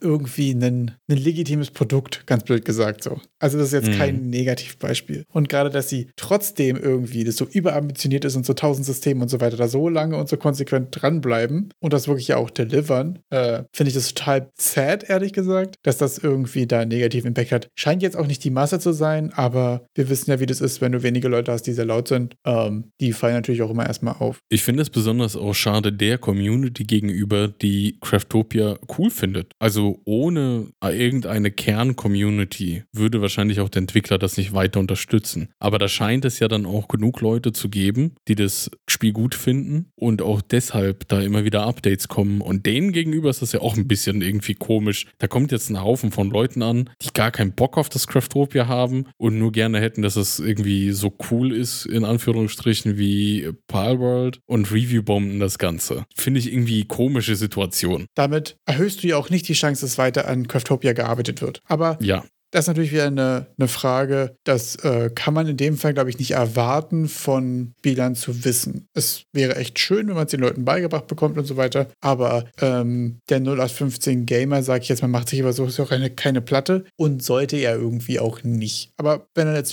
[0.00, 3.20] irgendwie ein, ein legitimes Produkt, ganz blöd gesagt so.
[3.40, 3.98] Also das ist jetzt mhm.
[3.98, 5.24] kein Negativbeispiel.
[5.32, 9.28] Und gerade, dass sie trotzdem irgendwie das so überambitioniert ist und so tausend Systeme und
[9.28, 13.64] so weiter da so lange und so konsequent dranbleiben und das wirklich auch delivern, äh,
[13.72, 17.68] finde ich das total sad, ehrlich gesagt, dass das irgendwie da einen negativen Impact hat.
[17.74, 20.80] Scheint jetzt auch nicht die Masse zu sein, aber wir wissen ja, wie das ist,
[20.80, 22.36] wenn du wenige Leute hast, die sehr laut sind.
[22.44, 24.40] Ähm, die fallen natürlich auch immer erstmal auf.
[24.48, 29.52] Ich finde es besonders auch schade der Community gegenüber, die Craftopia cool findet.
[29.58, 35.48] Also ohne irgendeine Kern-Community würde wahrscheinlich auch der Entwickler das nicht weiter unterstützen.
[35.58, 39.34] Aber da scheint es ja dann auch genug Leute zu geben, die das Spiel gut
[39.34, 42.40] finden und auch deshalb da immer wieder Updates kommen.
[42.40, 45.06] Und denen gegenüber ist das ja auch ein bisschen irgendwie komisch.
[45.18, 48.66] Da kommt jetzt ein Haufen von Leuten an, die gar keinen Bock auf das Craftopia
[48.66, 53.50] haben und nur gerne gerne hätten, dass es irgendwie so cool ist, in Anführungsstrichen, wie
[53.68, 56.04] Palworld und Review-Bomben das Ganze.
[56.14, 58.06] Finde ich irgendwie komische Situation.
[58.14, 61.62] Damit erhöhst du ja auch nicht die Chance, dass weiter an Craftopia gearbeitet wird.
[61.66, 62.24] Aber ja.
[62.50, 66.10] Das ist natürlich wieder eine, eine Frage, das äh, kann man in dem Fall, glaube
[66.10, 68.88] ich, nicht erwarten, von Bilan zu wissen.
[68.92, 72.44] Es wäre echt schön, wenn man es den Leuten beigebracht bekommt und so weiter, aber
[72.60, 76.40] ähm, der 0815 Gamer, sage ich jetzt mal, macht sich über so auch eine, keine
[76.40, 78.92] Platte und sollte er irgendwie auch nicht.
[78.96, 79.72] Aber wenn er jetzt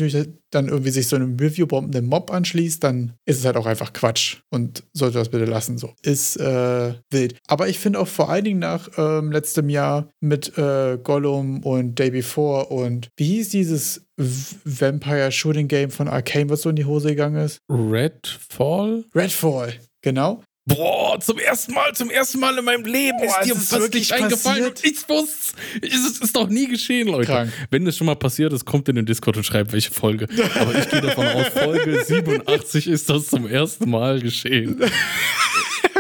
[0.52, 4.38] dann irgendwie sich so einem Review-bombenden Mob anschließt, dann ist es halt auch einfach Quatsch
[4.50, 5.78] und sollte das bitte lassen.
[5.78, 7.38] So ist äh, wild.
[7.48, 12.00] Aber ich finde auch vor allen Dingen nach ähm, letztem Jahr mit äh, Gollum und
[12.00, 16.86] Day Before und wie hieß dieses Vampire Shooting Game von Arcane, was so in die
[16.86, 17.60] Hose gegangen ist?
[17.70, 19.06] Redfall?
[19.14, 20.42] Redfall, genau.
[20.68, 24.14] Boah, zum ersten Mal, zum ersten Mal in meinem Leben Boah, ist dir ist wirklich
[24.14, 27.32] eingefallen und ich wusste, es ist doch nie geschehen, Leute.
[27.32, 27.54] Krank.
[27.72, 30.28] Wenn das schon mal passiert ist, kommt in den Discord und schreibt, welche Folge.
[30.60, 34.82] Aber ich gehe davon aus, Folge 87 ist das zum ersten Mal geschehen.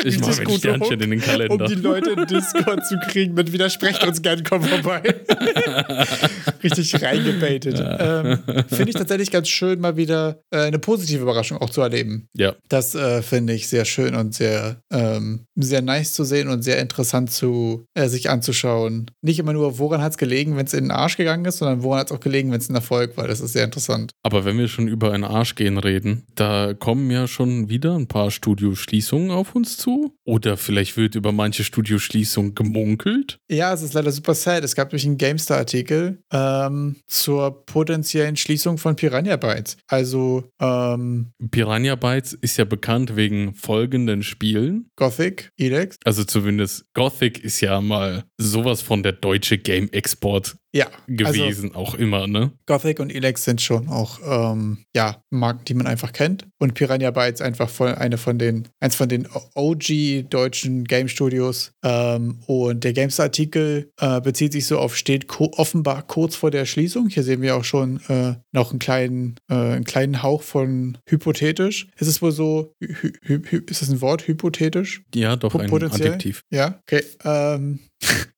[0.07, 1.65] Ich mache ein gut, Sternchen in den Kalender.
[1.65, 5.01] um die Leute in Discord zu kriegen mit Widersprecht uns gern, komm vorbei.
[6.63, 7.79] richtig reingebaitet.
[7.79, 12.27] Ähm, finde ich tatsächlich ganz schön, mal wieder äh, eine positive Überraschung auch zu erleben.
[12.35, 16.63] ja, Das äh, finde ich sehr schön und sehr, ähm, sehr nice zu sehen und
[16.63, 19.11] sehr interessant zu äh, sich anzuschauen.
[19.21, 21.83] Nicht immer nur, woran hat es gelegen, wenn es in den Arsch gegangen ist, sondern
[21.83, 23.27] woran hat es auch gelegen, wenn es ein Erfolg war.
[23.27, 24.11] Das ist sehr interessant.
[24.23, 28.07] aber wenn wir schon über einen Arsch gehen reden, da kommen ja schon wieder ein
[28.07, 29.96] paar Studioschließungen auf uns zu.
[30.23, 33.39] Oder vielleicht wird über manche Studioschließungen gemunkelt.
[33.49, 34.63] Ja, es ist leider super sad.
[34.63, 39.77] Es gab durch einen GameStar-Artikel ähm, zur potenziellen Schließung von Piranha Bytes.
[39.87, 44.89] Also ähm, Piranha Bytes ist ja bekannt wegen folgenden Spielen.
[44.95, 45.97] Gothic, Elex.
[46.03, 50.87] Also zumindest Gothic ist ja mal sowas von der deutsche Game-Export Ja,
[51.23, 52.51] also gewesen, auch immer, ne?
[52.65, 56.45] Gothic und Elex sind schon auch ähm, ja, Marken, die man einfach kennt.
[56.59, 61.71] Und Piranha Bytes einfach von, eine von den, eins von den OG deutschen Game Studios.
[61.83, 66.65] Ähm, und der GameStar-Artikel äh, bezieht sich so auf, steht ko offenbar kurz vor der
[66.65, 67.07] Schließung.
[67.09, 71.87] Hier sehen wir auch schon äh, noch einen kleinen, äh, einen kleinen Hauch von hypothetisch.
[71.97, 75.03] Ist es wohl so, hy hy hy ist das ein Wort, hypothetisch?
[75.15, 76.09] Ja, doch Po- ein potenziell?
[76.09, 76.41] Adjektiv.
[76.51, 77.03] Ja, okay.
[77.23, 77.79] Ähm,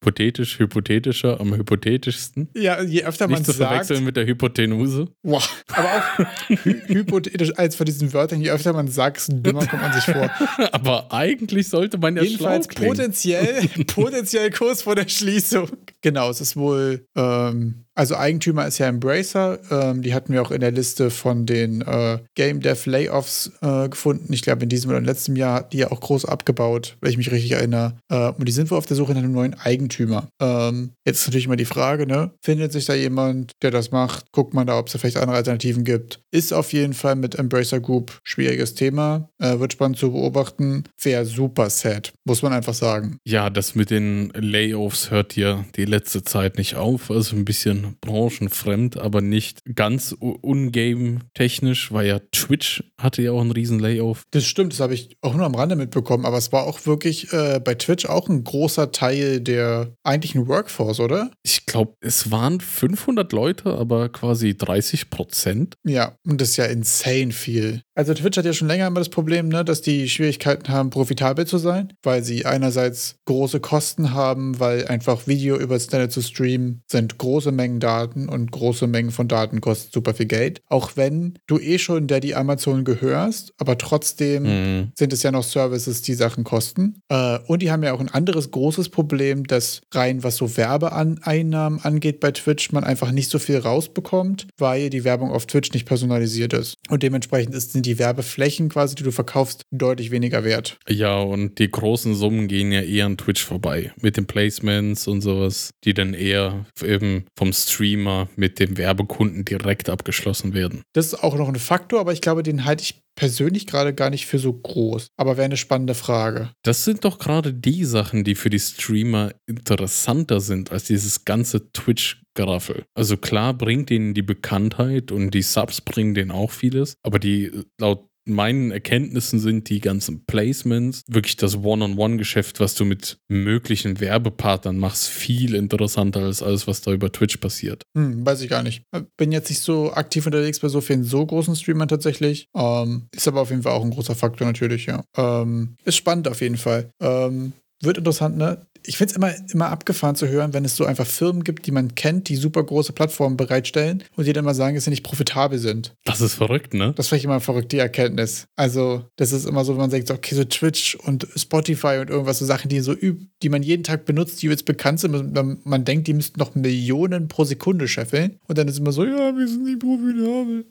[0.10, 2.50] Hypothetisch, hypothetischer, am hypothetischsten.
[2.56, 5.08] ja, je öfter man Nicht zu sagt, verwechseln mit der Hypotenuse.
[5.22, 5.48] Wow.
[5.72, 9.94] Aber auch hy hypothetisch als von diesen Wörtern, je öfter man sagt, dümmer kommt man
[9.94, 10.32] sich vor.
[10.72, 12.92] Aber eigentlich sollte man ja Jedenfalls schlau klingen.
[12.96, 15.70] potenziell, potenziell kurz vor der Schließung.
[16.02, 19.60] Genau, es ist wohl, ähm, also Eigentümer ist ja Embracer.
[19.70, 23.90] Ähm, die hatten wir auch in der Liste von den äh, Game Dev Layoffs äh,
[23.90, 24.32] gefunden.
[24.32, 27.12] Ich glaube, in diesem oder im letzten Jahr hat die ja auch groß abgebaut, wenn
[27.12, 27.98] ich mich richtig erinnere.
[28.08, 30.30] Äh, und die sind wohl auf der Suche nach einem neuen Eigentümer.
[30.40, 32.32] Ähm, jetzt ist natürlich immer die Frage, ne?
[32.42, 34.32] Findet sich da jemand, der das macht?
[34.32, 36.22] Guckt man da, ob es da vielleicht andere Alternativen gibt.
[36.32, 39.28] Ist auf jeden Fall mit Embracer Group schwieriges Thema.
[39.40, 40.86] Äh, wird spannend zu beobachten.
[41.02, 43.18] Wäre super sad, muss man einfach sagen.
[43.26, 47.12] Ja, das mit den Layoffs hört ja die letzte Zeit nicht auf.
[47.12, 53.52] Also ein bisschen branchenfremd, aber nicht ganz ungame-technisch, weil ja Twitch hatte ja auch einen
[53.52, 54.24] riesen Layoff.
[54.32, 57.32] Das stimmt, das habe ich auch nur am Rande mitbekommen, aber es war auch wirklich
[57.34, 61.32] äh, bei Twitch auch ein großer Teil der eigentlichen Workforce, oder?
[61.44, 65.76] Ich glaube, es waren 500 Leute, aber quasi 30 Prozent.
[65.86, 67.82] Ja, und das ist ja insane viel.
[67.96, 71.46] Also Twitch hat ja schon länger immer das Problem, ne, dass die Schwierigkeiten haben, profitabel
[71.46, 76.22] zu sein, weil sie einerseits große Kosten haben, weil einfach Video über das Internet zu
[76.22, 80.62] streamen sind große Mengen Daten und große Mengen von Daten kosten super viel Geld.
[80.68, 84.92] Auch wenn du eh schon der die Amazon gehörst, aber trotzdem Mhm.
[84.98, 87.02] sind es ja noch Services, die Sachen kosten.
[87.10, 91.80] Äh, und die haben ja auch ein anderes großes Problem, dass rein was so Werbeeinnahmen
[91.82, 95.86] angeht bei Twitch, man einfach nicht so viel rausbekommt, weil die Werbung auf Twitch nicht
[95.86, 96.76] personalisiert ist.
[96.90, 100.78] Und dementsprechend sind die Werbeflächen quasi, die du verkaufst, deutlich weniger wert.
[100.88, 103.92] Ja, und die großen Summen gehen ja eher an Twitch vorbei.
[104.02, 109.90] Mit den Placements und sowas, die dann eher eben vom Streamer mit dem Werbekunden direkt
[109.90, 110.82] abgeschlossen werden.
[110.94, 114.10] Das ist auch noch ein Faktor, aber ich glaube, den halte ich persönlich gerade gar
[114.10, 115.10] nicht für so groß.
[115.18, 116.52] Aber wäre eine spannende Frage.
[116.64, 121.72] Das sind doch gerade die Sachen, die für die Streamer interessanter sind als dieses ganze
[121.74, 122.86] Twitch-Geraffel.
[122.96, 127.52] Also klar bringt denen die Bekanntheit und die Subs bringen denen auch vieles, aber die
[127.80, 134.78] laut meinen Erkenntnissen sind die ganzen Placements, wirklich das One-on-One-Geschäft, was du mit möglichen Werbepartnern
[134.78, 137.84] machst, viel interessanter als alles, was da über Twitch passiert.
[137.98, 138.84] Hm, weiß ich gar nicht.
[139.18, 142.48] Bin jetzt nicht so aktiv unterwegs bei so vielen so großen Streamern tatsächlich.
[142.56, 145.04] Ähm, ist aber auf jeden Fall auch ein großer Faktor natürlich, ja.
[145.18, 146.92] Ähm, ist spannend auf jeden Fall.
[147.02, 148.66] Ähm, wird interessant, ne?
[148.90, 151.72] Ich finde es immer, immer abgefahren zu hören, wenn es so einfach Firmen gibt, die
[151.72, 155.04] man kennt, die super große Plattformen bereitstellen und die dann mal sagen, dass sie nicht
[155.04, 155.94] profitabel sind.
[156.06, 156.94] Das ist verrückt, ne?
[156.96, 158.48] Das finde ich immer verrückt, die Erkenntnis.
[158.56, 162.40] Also, das ist immer so, wenn man sagt, okay, so Twitch und Spotify und irgendwas,
[162.40, 165.36] so Sachen, die so die man jeden Tag benutzt, die jetzt bekannt sind.
[165.36, 168.40] Man, man denkt, die müssten noch Millionen pro Sekunde scheffeln.
[168.48, 170.66] Und dann ist immer so, ja, wir sind nicht profitabel.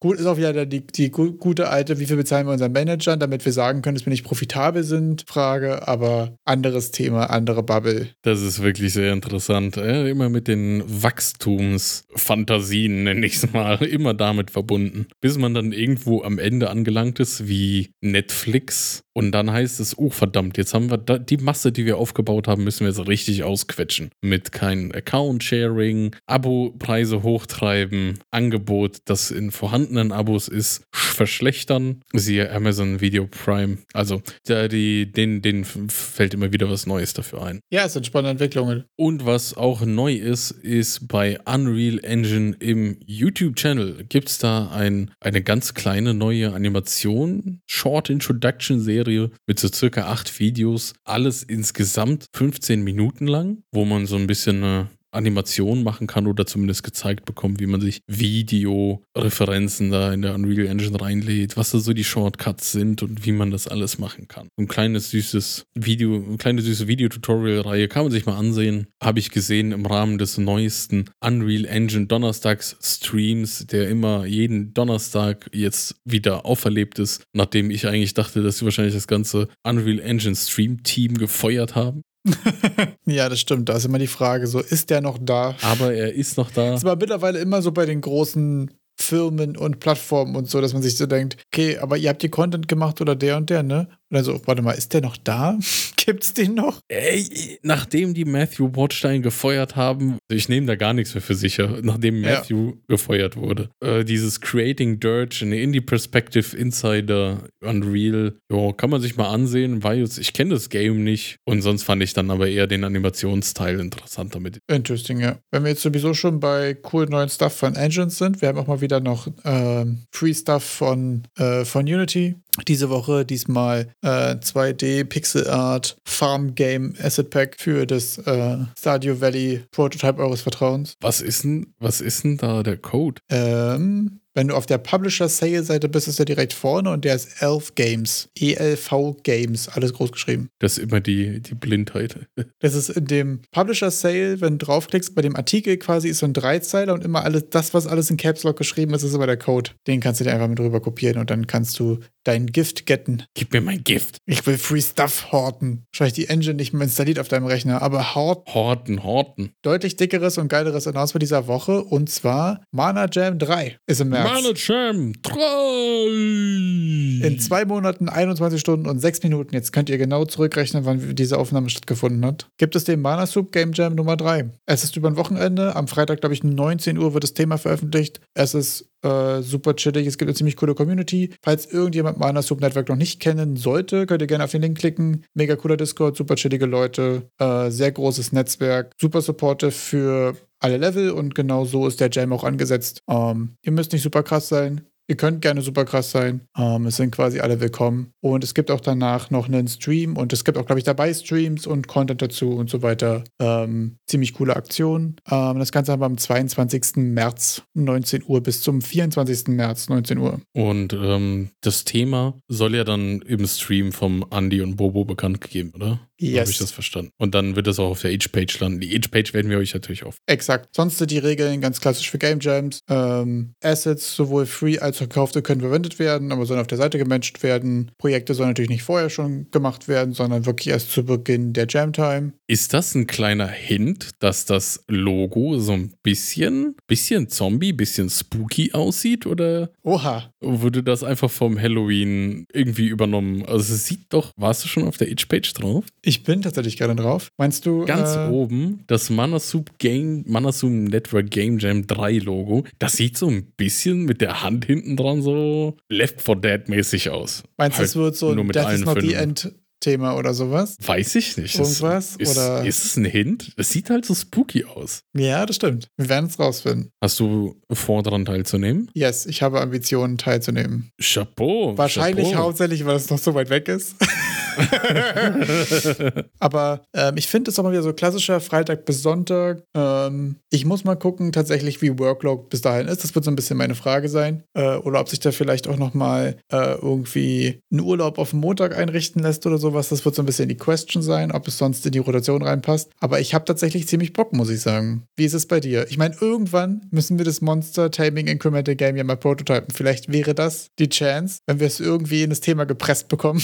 [0.00, 3.20] Gut, ist auch wieder die, die gu- gute alte, wie viel bezahlen wir unseren Managern,
[3.20, 8.08] damit wir sagen können, dass wir nicht profitabel sind, Frage, aber anderes Thema, andere Bubble.
[8.22, 9.76] Das ist wirklich sehr interessant.
[9.76, 15.06] Äh, immer mit den Wachstumsfantasien, nenne ich es mal, immer damit verbunden.
[15.20, 19.02] Bis man dann irgendwo am Ende angelangt ist, wie Netflix.
[19.14, 22.48] Und dann heißt es, oh verdammt, jetzt haben wir da, die Masse, die wir aufgebaut
[22.48, 24.08] haben, müssen wir jetzt richtig ausquetschen.
[24.22, 32.02] Mit kein Account-Sharing, Abo-Preise hochtreiben, Angebot, das in vorhandenen Abos ist, verschlechtern.
[32.12, 33.78] Siehe Amazon Video Prime.
[33.92, 37.60] Also da die, den, denen fällt immer wieder was Neues dafür ein.
[37.70, 38.84] Ja, es sind spannende Entwicklungen.
[38.96, 45.10] Und was auch neu ist, ist bei Unreal Engine im YouTube-Channel gibt es da ein,
[45.20, 50.94] eine ganz kleine neue Animation, Short Introduction Serie mit so circa acht Videos.
[51.04, 56.46] Alles insgesamt 15 Minuten lang, wo man so ein bisschen eine Animation machen kann oder
[56.46, 61.78] zumindest gezeigt bekommt, wie man sich Video-Referenzen da in der Unreal Engine reinlädt, was da
[61.78, 64.48] so die Shortcuts sind und wie man das alles machen kann.
[64.58, 68.86] Ein kleines süßes Video, eine kleine süße Videotutorial-Reihe kann man sich mal ansehen.
[69.02, 75.48] Habe ich gesehen im Rahmen des neuesten Unreal Engine Donnerstags Streams, der immer jeden Donnerstag
[75.52, 80.36] jetzt wieder auferlebt ist, nachdem ich eigentlich dachte, dass sie wahrscheinlich das ganze Unreal Engine
[80.36, 82.02] Stream Team gefeuert haben.
[83.06, 83.68] ja, das stimmt.
[83.68, 85.56] Da ist immer die Frage, so ist der noch da?
[85.62, 86.70] Aber er ist noch da.
[86.70, 90.72] Das ist aber mittlerweile immer so bei den großen Firmen und Plattformen und so, dass
[90.72, 93.62] man sich so denkt, okay, aber ihr habt die Content gemacht oder der und der,
[93.62, 93.88] ne?
[94.12, 95.58] Und dann so, warte mal, ist der noch da?
[95.96, 96.80] Gibt's den noch?
[96.88, 101.78] Ey, nachdem die Matthew Bordstein gefeuert haben, ich nehme da gar nichts mehr für sicher,
[101.82, 102.72] nachdem Matthew ja.
[102.88, 103.70] gefeuert wurde.
[103.82, 110.02] Äh, dieses Creating Dirt, eine Indie-Perspective Insider Unreal, jo, kann man sich mal ansehen, weil
[110.02, 114.40] ich kenne das Game nicht und sonst fand ich dann aber eher den Animationsteil interessanter
[114.40, 114.58] mit.
[114.68, 115.38] Interesting, ja.
[115.50, 118.66] Wenn wir jetzt sowieso schon bei cool neuen Stuff von Engines sind, wir haben auch
[118.66, 122.34] mal wieder noch ähm, Free Stuff von, äh, von Unity
[122.68, 129.20] diese Woche diesmal äh, 2D Pixel Art Farm Game Asset Pack für das äh, Stadio
[129.20, 130.96] Valley Prototype eures Vertrauens.
[131.00, 133.20] Was ist denn, was ist denn da der Code?
[133.30, 137.74] Ähm, wenn du auf der Publisher-Sale-Seite bist, ist er direkt vorne und der ist Elf
[137.74, 138.28] Games.
[138.38, 140.48] E-L-V Games, alles groß geschrieben.
[140.58, 142.16] Das ist immer die, die Blindheit.
[142.58, 146.32] Das ist in dem Publisher-Sale, wenn du draufklickst, bei dem Artikel quasi ist so ein
[146.32, 149.36] Dreizeiler und immer alles, das, was alles in Caps Lock geschrieben ist, ist immer der
[149.36, 149.72] Code.
[149.86, 153.24] Den kannst du dir einfach mit rüber kopieren und dann kannst du dein Gift getten.
[153.34, 154.18] Gib mir mein Gift.
[154.26, 155.84] Ich will Free Stuff horten.
[155.92, 158.54] Wahrscheinlich die Engine nicht mehr installiert auf deinem Rechner, aber horten.
[158.54, 159.52] Horten, horten.
[159.62, 164.21] Deutlich dickeres und geileres Announcement dieser Woche und zwar Mana Jam 3 ist im März.
[164.54, 167.26] Jam 3!
[167.26, 171.38] In zwei Monaten, 21 Stunden und 6 Minuten, jetzt könnt ihr genau zurückrechnen, wann diese
[171.38, 174.50] Aufnahme stattgefunden hat, gibt es den Mana Soup Game Jam Nummer 3.
[174.66, 178.20] Es ist über ein Wochenende, am Freitag, glaube ich, 19 Uhr wird das Thema veröffentlicht.
[178.34, 180.06] Es ist äh, super chillig.
[180.06, 181.34] Es gibt eine ziemlich coole Community.
[181.42, 184.78] Falls irgendjemand Mana Soup Network noch nicht kennen sollte, könnt ihr gerne auf den Link
[184.78, 185.24] klicken.
[185.34, 191.10] Mega cooler Discord, super chillige Leute, äh, sehr großes Netzwerk, super supportive für alle Level
[191.10, 193.00] und genau so ist der Jam auch angesetzt.
[193.08, 194.82] Ähm, ihr müsst nicht super krass sein.
[195.08, 196.42] Ihr könnt gerne super krass sein.
[196.56, 198.12] Ähm, es sind quasi alle willkommen.
[198.20, 201.12] Und es gibt auch danach noch einen Stream und es gibt auch, glaube ich, dabei
[201.12, 203.24] Streams und Content dazu und so weiter.
[203.40, 205.16] Ähm, ziemlich coole Aktion.
[205.28, 206.96] Ähm, das Ganze haben wir am 22.
[206.96, 209.48] März 19 Uhr bis zum 24.
[209.48, 210.40] März 19 Uhr.
[210.52, 215.72] Und ähm, das Thema soll ja dann im Stream vom Andy und Bobo bekannt gegeben,
[215.74, 216.00] oder?
[216.30, 216.40] Yes.
[216.40, 217.10] Habe ich das verstanden.
[217.18, 218.80] Und dann wird das auch auf der Age-Page landen.
[218.80, 220.16] Die Age-Page werden wir euch natürlich auf.
[220.26, 220.68] Exakt.
[220.74, 222.80] Sonst sind die Regeln ganz klassisch für Game Jams.
[222.88, 226.98] Ähm, Assets, sowohl free als auch gekaufte, können verwendet werden, aber sollen auf der Seite
[226.98, 227.90] gematcht werden.
[227.98, 232.34] Projekte sollen natürlich nicht vorher schon gemacht werden, sondern wirklich erst zu Beginn der Jam-Time.
[232.46, 238.72] Ist das ein kleiner Hint, dass das Logo so ein bisschen, bisschen Zombie, bisschen spooky
[238.72, 239.26] aussieht?
[239.26, 240.30] Oder Oha.
[240.40, 243.44] wurde das einfach vom Halloween irgendwie übernommen?
[243.46, 245.84] Also es sieht doch, warst du schon auf der Age-Page drauf?
[246.02, 247.28] Ich bin tatsächlich gerade drauf.
[247.38, 247.84] Meinst du?
[247.84, 252.64] Ganz äh, oben das Manasoup Game, Manasoup Network Game Jam 3 Logo.
[252.78, 257.10] Das sieht so ein bisschen mit der Hand hinten dran so Left 4 Dead mäßig
[257.10, 257.42] aus.
[257.56, 260.16] Meinst du, halt es wird so nur mit Death allen is not the end Thema
[260.16, 260.76] oder sowas?
[260.80, 261.56] Weiß ich nicht.
[261.58, 262.16] Irgendwas?
[262.16, 262.64] Ist, oder?
[262.64, 263.52] ist es ein Hint?
[263.56, 265.02] Es sieht halt so spooky aus.
[265.14, 265.88] Ja, das stimmt.
[265.96, 266.92] Wir werden es rausfinden.
[267.02, 268.90] Hast du vor, daran teilzunehmen?
[268.94, 270.92] Yes, ich habe Ambitionen teilzunehmen.
[271.00, 271.76] Chapeau.
[271.76, 272.44] Wahrscheinlich Chapeau.
[272.44, 273.96] hauptsächlich, weil es noch so weit weg ist.
[276.38, 279.62] Aber ähm, ich finde es auch mal wieder so klassischer Freitag bis Sonntag.
[279.74, 283.04] Ähm, ich muss mal gucken, tatsächlich, wie Workload bis dahin ist.
[283.04, 284.42] Das wird so ein bisschen meine Frage sein.
[284.54, 288.76] Äh, oder ob sich da vielleicht auch noch mal äh, irgendwie ein Urlaub auf Montag
[288.76, 289.88] einrichten lässt oder sowas.
[289.88, 292.90] Das wird so ein bisschen die Question sein, ob es sonst in die Rotation reinpasst.
[293.00, 295.04] Aber ich habe tatsächlich ziemlich Bock, muss ich sagen.
[295.16, 295.86] Wie ist es bei dir?
[295.88, 299.68] Ich meine, irgendwann müssen wir das Monster Taming Incremental Game ja mal prototypen.
[299.72, 303.42] Vielleicht wäre das die Chance, wenn wir es irgendwie in das Thema gepresst bekommen.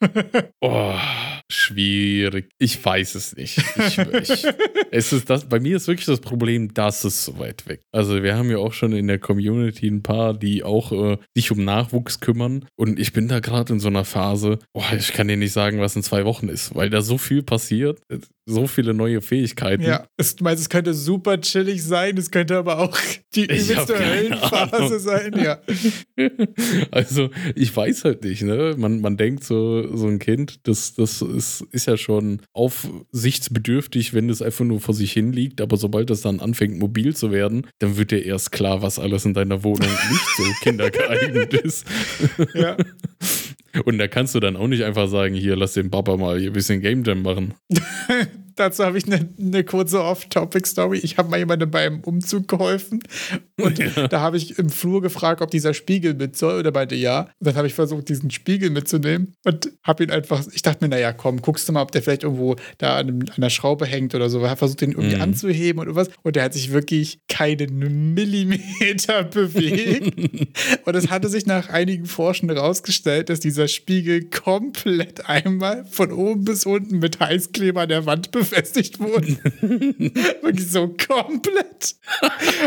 [0.60, 0.94] Oh,
[1.50, 2.48] schwierig.
[2.58, 3.58] Ich weiß es nicht.
[3.58, 4.46] Ich, ich,
[4.90, 7.82] es ist das, bei mir ist wirklich das Problem, dass es so weit weg.
[7.92, 11.50] Also wir haben ja auch schon in der Community ein paar, die auch äh, sich
[11.50, 12.66] um Nachwuchs kümmern.
[12.76, 15.80] Und ich bin da gerade in so einer Phase, oh, ich kann dir nicht sagen,
[15.80, 18.00] was in zwei Wochen ist, weil da so viel passiert,
[18.46, 19.82] so viele neue Fähigkeiten.
[19.82, 22.96] Ja, es, meinst, es könnte super chillig sein, es könnte aber auch
[23.34, 25.58] die übelste Höllenphase sein, ja.
[26.92, 28.74] Also, ich weiß halt nicht, ne?
[28.78, 34.30] Man, man denkt so, so ein Kind, das, das ist, ist ja schon aufsichtsbedürftig, wenn
[34.30, 37.66] es einfach nur vor sich hin liegt, aber sobald es dann anfängt, mobil zu werden,
[37.80, 41.84] dann wird dir erst klar, was alles in deiner Wohnung nicht so kindergeeignet ist.
[42.54, 42.76] Ja.
[43.84, 46.50] Und da kannst du dann auch nicht einfach sagen, hier, lass den Papa mal hier
[46.50, 47.54] ein bisschen Game Jam machen.
[48.56, 50.98] Dazu habe ich eine, eine kurze Off-Topic-Story.
[51.02, 53.02] Ich habe mal jemandem beim Umzug geholfen
[53.60, 54.08] und ja.
[54.08, 57.22] da habe ich im Flur gefragt, ob dieser Spiegel mit soll oder meinte ja.
[57.22, 60.90] Und dann habe ich versucht, diesen Spiegel mitzunehmen und habe ihn einfach, ich dachte mir,
[60.90, 63.86] naja, komm, guckst du mal, ob der vielleicht irgendwo da an, einem, an einer Schraube
[63.86, 64.40] hängt oder so.
[64.40, 65.22] Ich habe versucht, den irgendwie mhm.
[65.22, 70.48] anzuheben und irgendwas und der hat sich wirklich keinen Millimeter bewegt.
[70.84, 76.44] und es hatte sich nach einigen Forschen herausgestellt, dass dieser Spiegel komplett einmal von oben
[76.44, 79.28] bis unten mit Heißkleber an der Wand befestigt wurde.
[80.42, 81.96] Wirklich so komplett.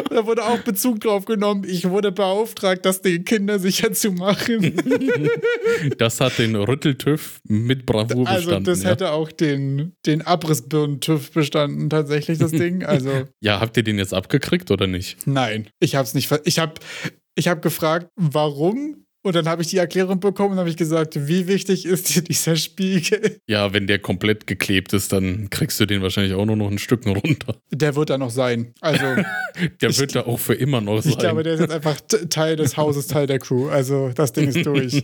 [0.10, 1.66] Und da wurde auch Bezug drauf genommen.
[1.68, 4.78] Ich wurde beauftragt, das den Kindern sicher zu machen.
[5.98, 8.54] das hat den Rütteltüff mit Bravour also, bestanden.
[8.56, 8.90] Also das ja.
[8.92, 12.86] hätte auch den, den Abrissbirnen-TÜV bestanden, tatsächlich, das Ding.
[12.86, 13.10] Also.
[13.42, 15.28] Ja, habt ihr den jetzt abgekriegt oder nicht?
[15.28, 16.32] Nein, ich hab's nicht.
[16.46, 16.80] Ich hab,
[17.36, 21.28] ich hab gefragt, warum und dann habe ich die Erklärung bekommen und habe ich gesagt,
[21.28, 23.42] wie wichtig ist dir dieser Spiegel?
[23.48, 26.78] Ja, wenn der komplett geklebt ist, dann kriegst du den wahrscheinlich auch nur noch ein
[26.78, 27.56] Stück runter.
[27.72, 28.74] Der wird da noch sein.
[28.80, 29.04] Also
[29.82, 31.12] der wird da auch für immer noch sein.
[31.12, 32.00] Ich glaube, der ist jetzt einfach
[32.30, 33.68] Teil des Hauses, Teil der Crew.
[33.68, 35.04] Also das Ding ist durch.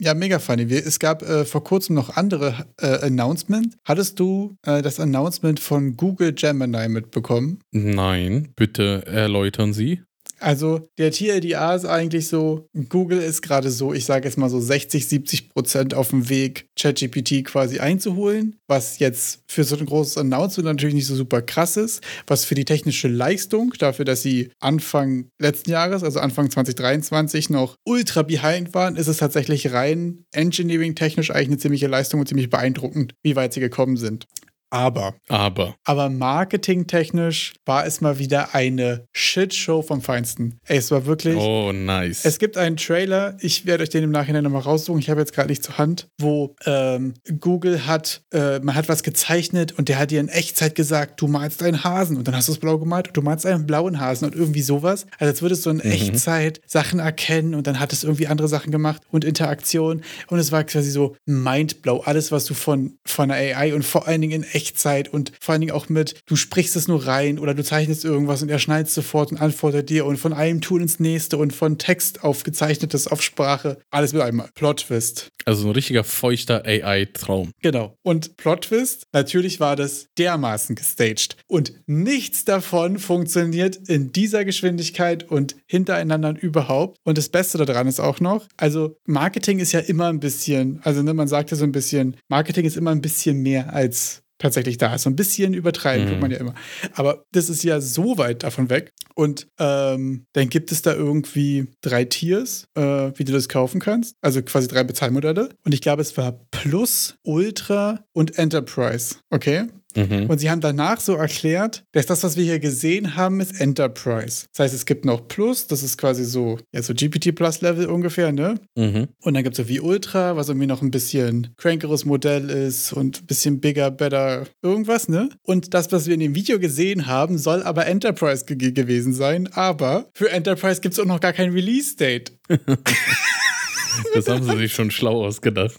[0.00, 0.64] ja, mega funny.
[0.72, 3.76] Es gab äh, vor kurzem noch andere äh, Announcements.
[3.84, 7.60] Hattest du äh, das Announcement von Google Gemini mitbekommen?
[7.72, 10.00] Nein, bitte erläutern Sie.
[10.44, 14.60] Also der TLDA ist eigentlich so, Google ist gerade so, ich sage jetzt mal so
[14.60, 20.18] 60, 70 Prozent auf dem Weg, ChatGPT quasi einzuholen, was jetzt für so ein großes
[20.18, 24.50] Announcement natürlich nicht so super krass ist, was für die technische Leistung, dafür, dass sie
[24.60, 31.30] Anfang letzten Jahres, also Anfang 2023 noch ultra behind waren, ist es tatsächlich rein engineering-technisch
[31.30, 34.26] eigentlich eine ziemliche Leistung und ziemlich beeindruckend, wie weit sie gekommen sind.
[34.74, 35.14] Aber.
[35.28, 35.76] Aber.
[35.84, 40.58] Aber marketingtechnisch war es mal wieder eine Shitshow vom Feinsten.
[40.66, 41.36] Ey, es war wirklich.
[41.36, 42.24] Oh, nice.
[42.24, 45.32] Es gibt einen Trailer, ich werde euch den im Nachhinein nochmal raussuchen, ich habe jetzt
[45.32, 50.00] gerade nicht zur Hand, wo ähm, Google hat, äh, man hat was gezeichnet und der
[50.00, 52.76] hat dir in Echtzeit gesagt, du malst einen Hasen und dann hast du es blau
[52.78, 55.06] gemalt und du malst einen blauen Hasen und irgendwie sowas.
[55.20, 55.92] Also als würdest du in mhm.
[55.92, 60.50] Echtzeit Sachen erkennen und dann hat es irgendwie andere Sachen gemacht und Interaktion und es
[60.50, 62.00] war quasi so mindblow.
[62.00, 65.32] Alles, was du von, von der AI und vor allen Dingen in Echtzeit Echtzeit und
[65.40, 68.48] vor allen Dingen auch mit, du sprichst es nur rein oder du zeichnest irgendwas und
[68.48, 72.24] er schneidet sofort und antwortet dir und von einem Tool ins nächste und von Text
[72.24, 73.78] auf gezeichnetes auf Sprache.
[73.90, 74.48] Alles mit einmal.
[74.54, 75.28] Plot-Twist.
[75.44, 77.50] Also ein richtiger feuchter AI-Traum.
[77.60, 77.94] Genau.
[78.02, 81.36] Und Plot-Twist, natürlich war das dermaßen gestaged.
[81.46, 86.96] Und nichts davon funktioniert in dieser Geschwindigkeit und hintereinander überhaupt.
[87.04, 91.02] Und das Beste daran ist auch noch, also Marketing ist ja immer ein bisschen, also
[91.02, 94.76] ne, man sagt ja so ein bisschen, Marketing ist immer ein bisschen mehr als tatsächlich
[94.76, 95.02] da ist.
[95.02, 96.10] So ein bisschen übertreiben, mhm.
[96.10, 96.54] tut man ja immer.
[96.92, 98.92] Aber das ist ja so weit davon weg.
[99.14, 102.82] Und ähm, dann gibt es da irgendwie drei Tiers, äh,
[103.14, 104.16] wie du das kaufen kannst.
[104.20, 105.48] Also quasi drei Bezahlmodelle.
[105.64, 109.16] Und ich glaube, es war Plus, Ultra und Enterprise.
[109.30, 109.64] Okay?
[109.96, 110.26] Mhm.
[110.26, 114.46] Und sie haben danach so erklärt, dass das, was wir hier gesehen haben, ist Enterprise.
[114.52, 117.86] Das heißt, es gibt noch Plus, das ist quasi so, ja, so GPT Plus Level
[117.86, 118.56] ungefähr, ne?
[118.76, 119.08] Mhm.
[119.22, 122.92] Und dann gibt es so wie Ultra, was irgendwie noch ein bisschen crankeres Modell ist
[122.92, 125.28] und ein bisschen bigger, better, irgendwas, ne?
[125.42, 129.48] Und das, was wir in dem Video gesehen haben, soll aber Enterprise ge gewesen sein.
[129.52, 132.32] Aber für Enterprise gibt es auch noch gar kein Release-Date.
[134.14, 135.76] das haben sie sich schon schlau ausgedacht.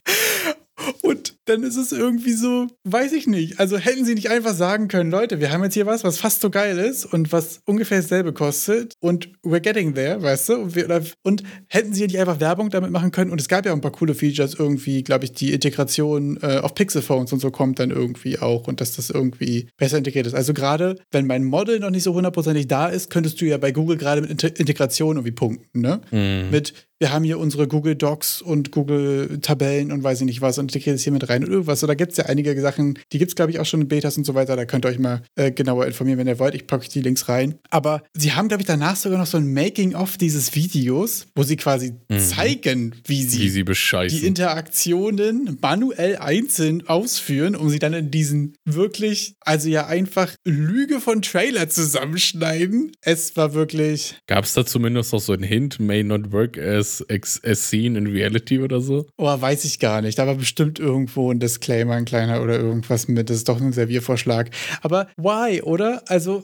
[1.01, 3.59] Und dann ist es irgendwie so, weiß ich nicht.
[3.59, 6.41] Also hätten sie nicht einfach sagen können, Leute, wir haben jetzt hier was, was fast
[6.41, 10.55] so geil ist und was ungefähr dasselbe kostet und we're getting there, weißt du?
[10.55, 13.71] Und, wir, und hätten sie nicht einfach Werbung damit machen können und es gab ja
[13.71, 17.51] auch ein paar coole Features irgendwie, glaube ich, die Integration äh, auf Pixel-Phones und so
[17.51, 20.33] kommt dann irgendwie auch und dass das irgendwie besser integriert ist.
[20.33, 23.71] Also gerade, wenn mein Model noch nicht so hundertprozentig da ist, könntest du ja bei
[23.71, 26.01] Google gerade mit Integration irgendwie punkten, ne?
[26.11, 26.49] Mhm.
[26.51, 30.57] Mit wir haben hier unsere Google Docs und Google Tabellen und weiß ich nicht was
[30.57, 31.79] und integriert es hier mit rein rein und irgendwas.
[31.79, 33.87] So, da gibt es ja einige Sachen, die gibt es, glaube ich, auch schon in
[33.87, 34.55] Betas und so weiter.
[34.55, 36.55] Da könnt ihr euch mal äh, genauer informieren, wenn ihr wollt.
[36.55, 37.55] Ich packe die Links rein.
[37.69, 41.57] Aber sie haben, glaube ich, danach sogar noch so ein Making-of dieses Videos, wo sie
[41.57, 42.19] quasi mhm.
[42.19, 48.55] zeigen, wie sie, wie sie die Interaktionen manuell einzeln ausführen, um sie dann in diesen
[48.65, 52.91] wirklich, also ja einfach Lüge von Trailer zusammenschneiden.
[53.01, 54.15] Es war wirklich.
[54.27, 57.03] Gab es da zumindest noch so einen Hint, may not work as,
[57.43, 59.05] as seen in reality oder so?
[59.17, 60.17] Oh, weiß ich gar nicht.
[60.17, 63.29] Da war bestimmt irgendwo ein Disclaimer, ein kleiner oder irgendwas mit.
[63.29, 64.49] Das ist doch ein Serviervorschlag.
[64.81, 66.03] Aber why, oder?
[66.07, 66.43] Also.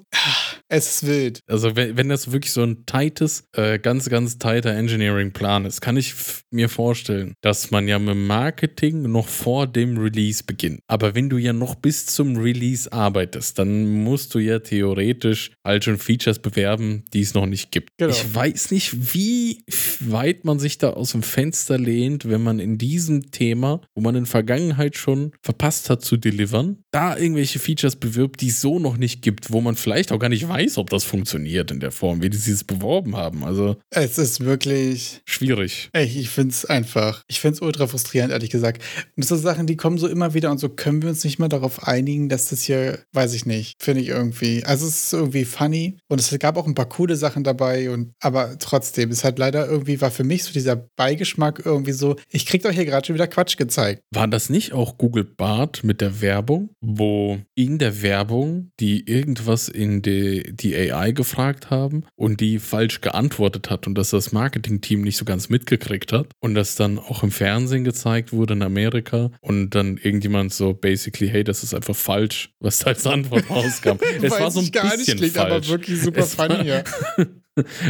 [0.74, 1.41] Es ist wild.
[1.47, 5.97] Also, wenn, wenn das wirklich so ein tightes, äh, ganz, ganz tighter Engineering-Plan ist, kann
[5.97, 6.13] ich
[6.49, 10.80] mir vorstellen, dass man ja mit Marketing noch vor dem Release beginnt.
[10.88, 15.84] Aber wenn du ja noch bis zum Release arbeitest, dann musst du ja theoretisch halt
[15.84, 17.89] schon Features bewerben, die es noch nicht gibt.
[17.97, 18.11] Genau.
[18.11, 19.65] Ich weiß nicht, wie
[19.99, 24.15] weit man sich da aus dem Fenster lehnt, wenn man in diesem Thema, wo man
[24.15, 28.80] in der Vergangenheit schon verpasst hat zu delivern, da irgendwelche Features bewirbt, die es so
[28.80, 31.80] noch nicht gibt, wo man vielleicht auch gar nicht weiß, weiß, ob das funktioniert in
[31.80, 33.43] der Form, wie die es beworben haben.
[33.43, 33.78] Also.
[33.89, 35.22] Es ist wirklich.
[35.26, 35.89] Schwierig.
[35.93, 37.24] Ey, ich finde es einfach.
[37.28, 38.82] Ich finde es ultra frustrierend, ehrlich gesagt.
[39.16, 41.39] Und das sind Sachen, die kommen so immer wieder und so können wir uns nicht
[41.39, 44.64] mal darauf einigen, dass das hier, weiß ich nicht, finde ich irgendwie.
[44.64, 48.14] Also es ist irgendwie funny und es gab auch ein paar coole Sachen dabei und
[48.20, 52.45] aber trotzdem, es hat leider irgendwie, war für mich so dieser Beigeschmack irgendwie so, ich
[52.45, 54.01] krieg doch hier gerade schon wieder Quatsch gezeigt.
[54.14, 59.68] War das nicht auch Google Bart mit der Werbung, wo in der Werbung die irgendwas
[59.68, 65.02] in die die AI gefragt haben und die falsch geantwortet hat und dass das Marketing-Team
[65.02, 69.32] nicht so ganz mitgekriegt hat und das dann auch im Fernsehen gezeigt wurde in Amerika
[69.41, 73.97] und dann irgendjemand so basically, hey, das ist einfach falsch, was da als Antwort rauskam.
[74.22, 75.38] es war so ein gar bisschen falsch.
[75.38, 76.84] aber wirklich super es funny, ja.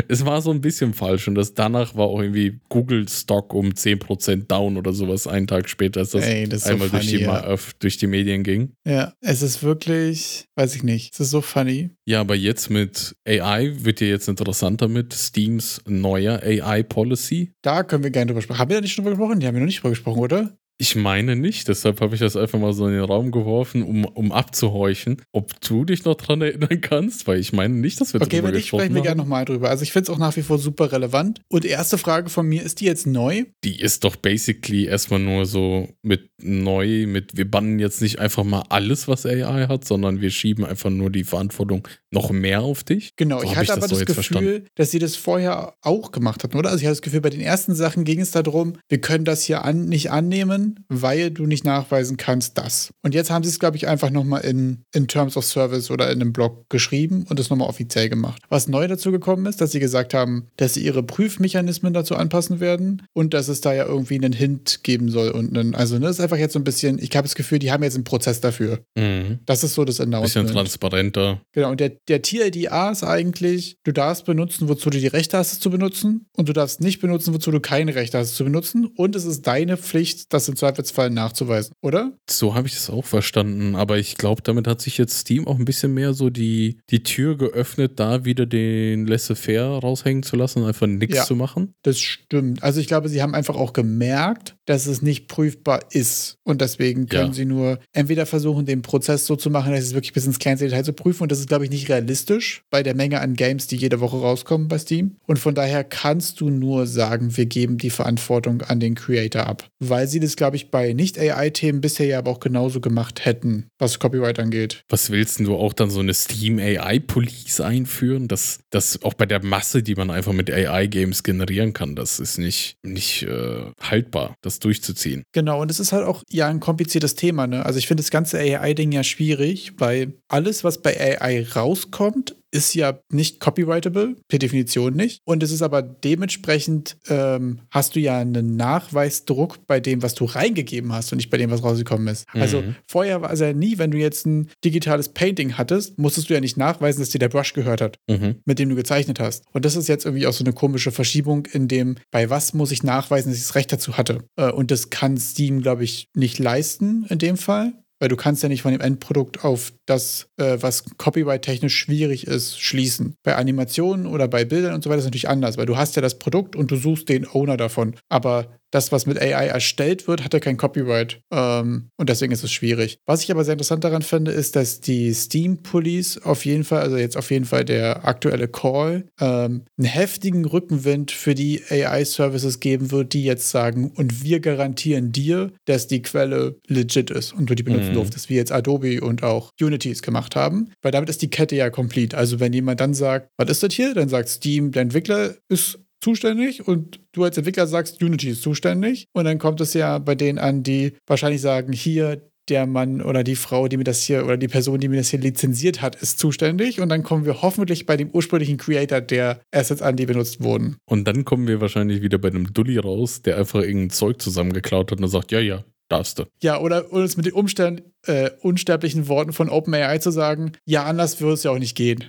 [0.08, 3.70] es war so ein bisschen falsch und das danach war auch irgendwie Google Stock um
[3.70, 7.18] 10% down oder sowas einen Tag später, als das, Ey, das einmal so funny, durch,
[7.20, 7.58] die, ja.
[7.80, 8.74] durch die Medien ging.
[8.86, 11.92] Ja, es ist wirklich, weiß ich nicht, es ist so funny.
[12.06, 17.54] Ja, aber jetzt mit AI wird ja jetzt interessanter mit Steams neuer AI-Policy.
[17.62, 18.60] Da können wir gerne drüber sprechen.
[18.60, 19.40] Haben wir da nicht drüber gesprochen?
[19.40, 20.58] Die haben wir noch nicht drüber gesprochen, oder?
[20.82, 24.04] Ich meine nicht, deshalb habe ich das einfach mal so in den Raum geworfen, um,
[24.04, 28.20] um abzuhorchen, ob du dich noch dran erinnern kannst, weil ich meine nicht, dass wir
[28.20, 28.88] okay, drüber gesprochen haben.
[28.88, 29.70] Okay, sprechen wir gerne nochmal drüber.
[29.70, 31.42] Also ich finde es auch nach wie vor super relevant.
[31.50, 33.44] Und die erste Frage von mir, ist die jetzt neu?
[33.64, 38.44] Die ist doch basically erstmal nur so mit neu, mit wir bannen jetzt nicht einfach
[38.44, 42.84] mal alles, was AI hat, sondern wir schieben einfach nur die Verantwortung noch mehr auf
[42.84, 43.16] dich.
[43.18, 44.66] Genau, so ich hatte ich aber das, das Gefühl, verstanden.
[44.74, 46.70] dass sie das vorher auch gemacht hatten, oder?
[46.70, 49.44] Also ich hatte das Gefühl, bei den ersten Sachen ging es darum, wir können das
[49.44, 52.94] hier an, nicht annehmen, weil du nicht nachweisen kannst, das.
[53.02, 56.12] Und jetzt haben sie es, glaube ich, einfach nochmal in, in Terms of Service oder
[56.12, 58.42] in einem Blog geschrieben und es nochmal offiziell gemacht.
[58.50, 62.60] Was neu dazu gekommen ist, dass sie gesagt haben, dass sie ihre Prüfmechanismen dazu anpassen
[62.60, 66.02] werden und dass es da ja irgendwie einen Hint geben soll und einen, also ne,
[66.02, 68.04] das ist einfach jetzt so ein bisschen, ich habe das Gefühl, die haben jetzt einen
[68.04, 68.80] Prozess dafür.
[68.96, 69.40] Mhm.
[69.46, 70.48] Das ist so das Announcement.
[70.48, 71.42] Bisschen transparenter.
[71.52, 75.54] Genau, und der, der TLDA ist eigentlich, du darfst benutzen, wozu du die Rechte hast,
[75.54, 78.44] es zu benutzen und du darfst nicht benutzen, wozu du keine Rechte hast, es zu
[78.44, 82.12] benutzen und es ist deine Pflicht, das in Zweifelsfall nachzuweisen, oder?
[82.30, 85.58] So habe ich das auch verstanden, aber ich glaube, damit hat sich jetzt Steam auch
[85.58, 90.62] ein bisschen mehr so die, die Tür geöffnet, da wieder den Laissez-faire raushängen zu lassen
[90.62, 91.74] und einfach nichts ja, zu machen.
[91.82, 92.62] Das stimmt.
[92.62, 97.08] Also ich glaube, sie haben einfach auch gemerkt, dass es nicht prüfbar ist und deswegen
[97.08, 97.34] können ja.
[97.34, 100.66] sie nur entweder versuchen, den Prozess so zu machen, dass es wirklich bis ins kleinste
[100.66, 103.66] Detail zu prüfen und das ist, glaube ich, nicht realistisch bei der Menge an Games,
[103.66, 107.80] die jede Woche rauskommen bei Steam und von daher kannst du nur sagen, wir geben
[107.80, 112.18] die Verantwortung an den Creator ab, weil sie das, glaube ich, bei Nicht-AI-Themen bisher ja
[112.20, 114.84] aber auch genauso gemacht hätten, was Copyright angeht.
[114.90, 118.28] Was willst du auch dann so eine Steam-AI-Police einführen?
[118.28, 122.38] Das, das auch bei der Masse, die man einfach mit AI-Games generieren kann, das ist
[122.38, 125.24] nicht, nicht äh, haltbar, das durchzuziehen.
[125.32, 127.48] Genau, und es ist halt auch ja ein kompliziertes Thema.
[127.48, 127.66] Ne?
[127.66, 132.74] Also ich finde das ganze AI-Ding ja schwierig, weil alles, was bei AI rauskommt, ist
[132.76, 135.22] ja nicht copyrightable, per Definition nicht.
[135.26, 140.26] Und es ist aber dementsprechend, ähm, hast du ja einen Nachweisdruck bei dem, was du
[140.26, 142.28] reingegeben hast und nicht bei dem, was rausgekommen ist.
[142.34, 142.52] Also mhm.
[142.52, 146.34] Also vorher war es ja nie, wenn du jetzt ein digitales Painting hattest, musstest du
[146.34, 148.36] ja nicht nachweisen, dass dir der Brush gehört hat, mhm.
[148.46, 149.46] mit dem du gezeichnet hast.
[149.54, 152.72] Und das ist jetzt irgendwie auch so eine komische Verschiebung, in dem, bei was muss
[152.72, 154.24] ich nachweisen, dass ich das Recht dazu hatte.
[154.36, 158.42] Äh, und das kann Steam, glaube ich, nicht leisten in dem Fall weil du kannst
[158.42, 163.16] ja nicht von dem Endprodukt auf das, äh, was copyright-technisch schwierig ist, schließen.
[163.22, 165.96] Bei Animationen oder bei Bildern und so weiter ist es natürlich anders, weil du hast
[165.96, 167.96] ja das Produkt und du suchst den Owner davon.
[168.10, 171.22] Aber das, was mit AI erstellt wird, hat ja kein Copyright.
[171.32, 173.00] Ähm, und deswegen ist es schwierig.
[173.06, 176.82] Was ich aber sehr interessant daran finde, ist, dass die Steam Police auf jeden Fall,
[176.82, 182.60] also jetzt auf jeden Fall der aktuelle Call, ähm, einen heftigen Rückenwind für die AI-Services
[182.60, 187.50] geben wird, die jetzt sagen, und wir garantieren dir, dass die Quelle legit ist und
[187.50, 187.91] du die benutzen mhm.
[187.94, 190.72] Durftest, wie jetzt Adobe und auch Unity es gemacht haben.
[190.82, 192.14] Weil damit ist die Kette ja komplett.
[192.14, 193.94] Also wenn jemand dann sagt, was ist das hier?
[193.94, 199.06] Dann sagt Steam, der Entwickler ist zuständig und du als Entwickler sagst, Unity ist zuständig.
[199.14, 203.24] Und dann kommt es ja bei denen an, die wahrscheinlich sagen, hier, der Mann oder
[203.24, 205.96] die Frau, die mir das hier oder die Person, die mir das hier lizenziert hat,
[205.96, 206.82] ist zuständig.
[206.82, 210.76] Und dann kommen wir hoffentlich bei dem ursprünglichen Creator der Assets an, die benutzt wurden.
[210.86, 214.92] Und dann kommen wir wahrscheinlich wieder bei einem Dulli raus, der einfach irgendein Zeug zusammengeklaut
[214.92, 216.26] hat und sagt, ja, ja, darfst du.
[216.42, 221.20] Ja, oder uns mit den Umständen, äh, unsterblichen Worten von OpenAI zu sagen, ja, anders
[221.22, 222.04] würde es ja auch nicht gehen.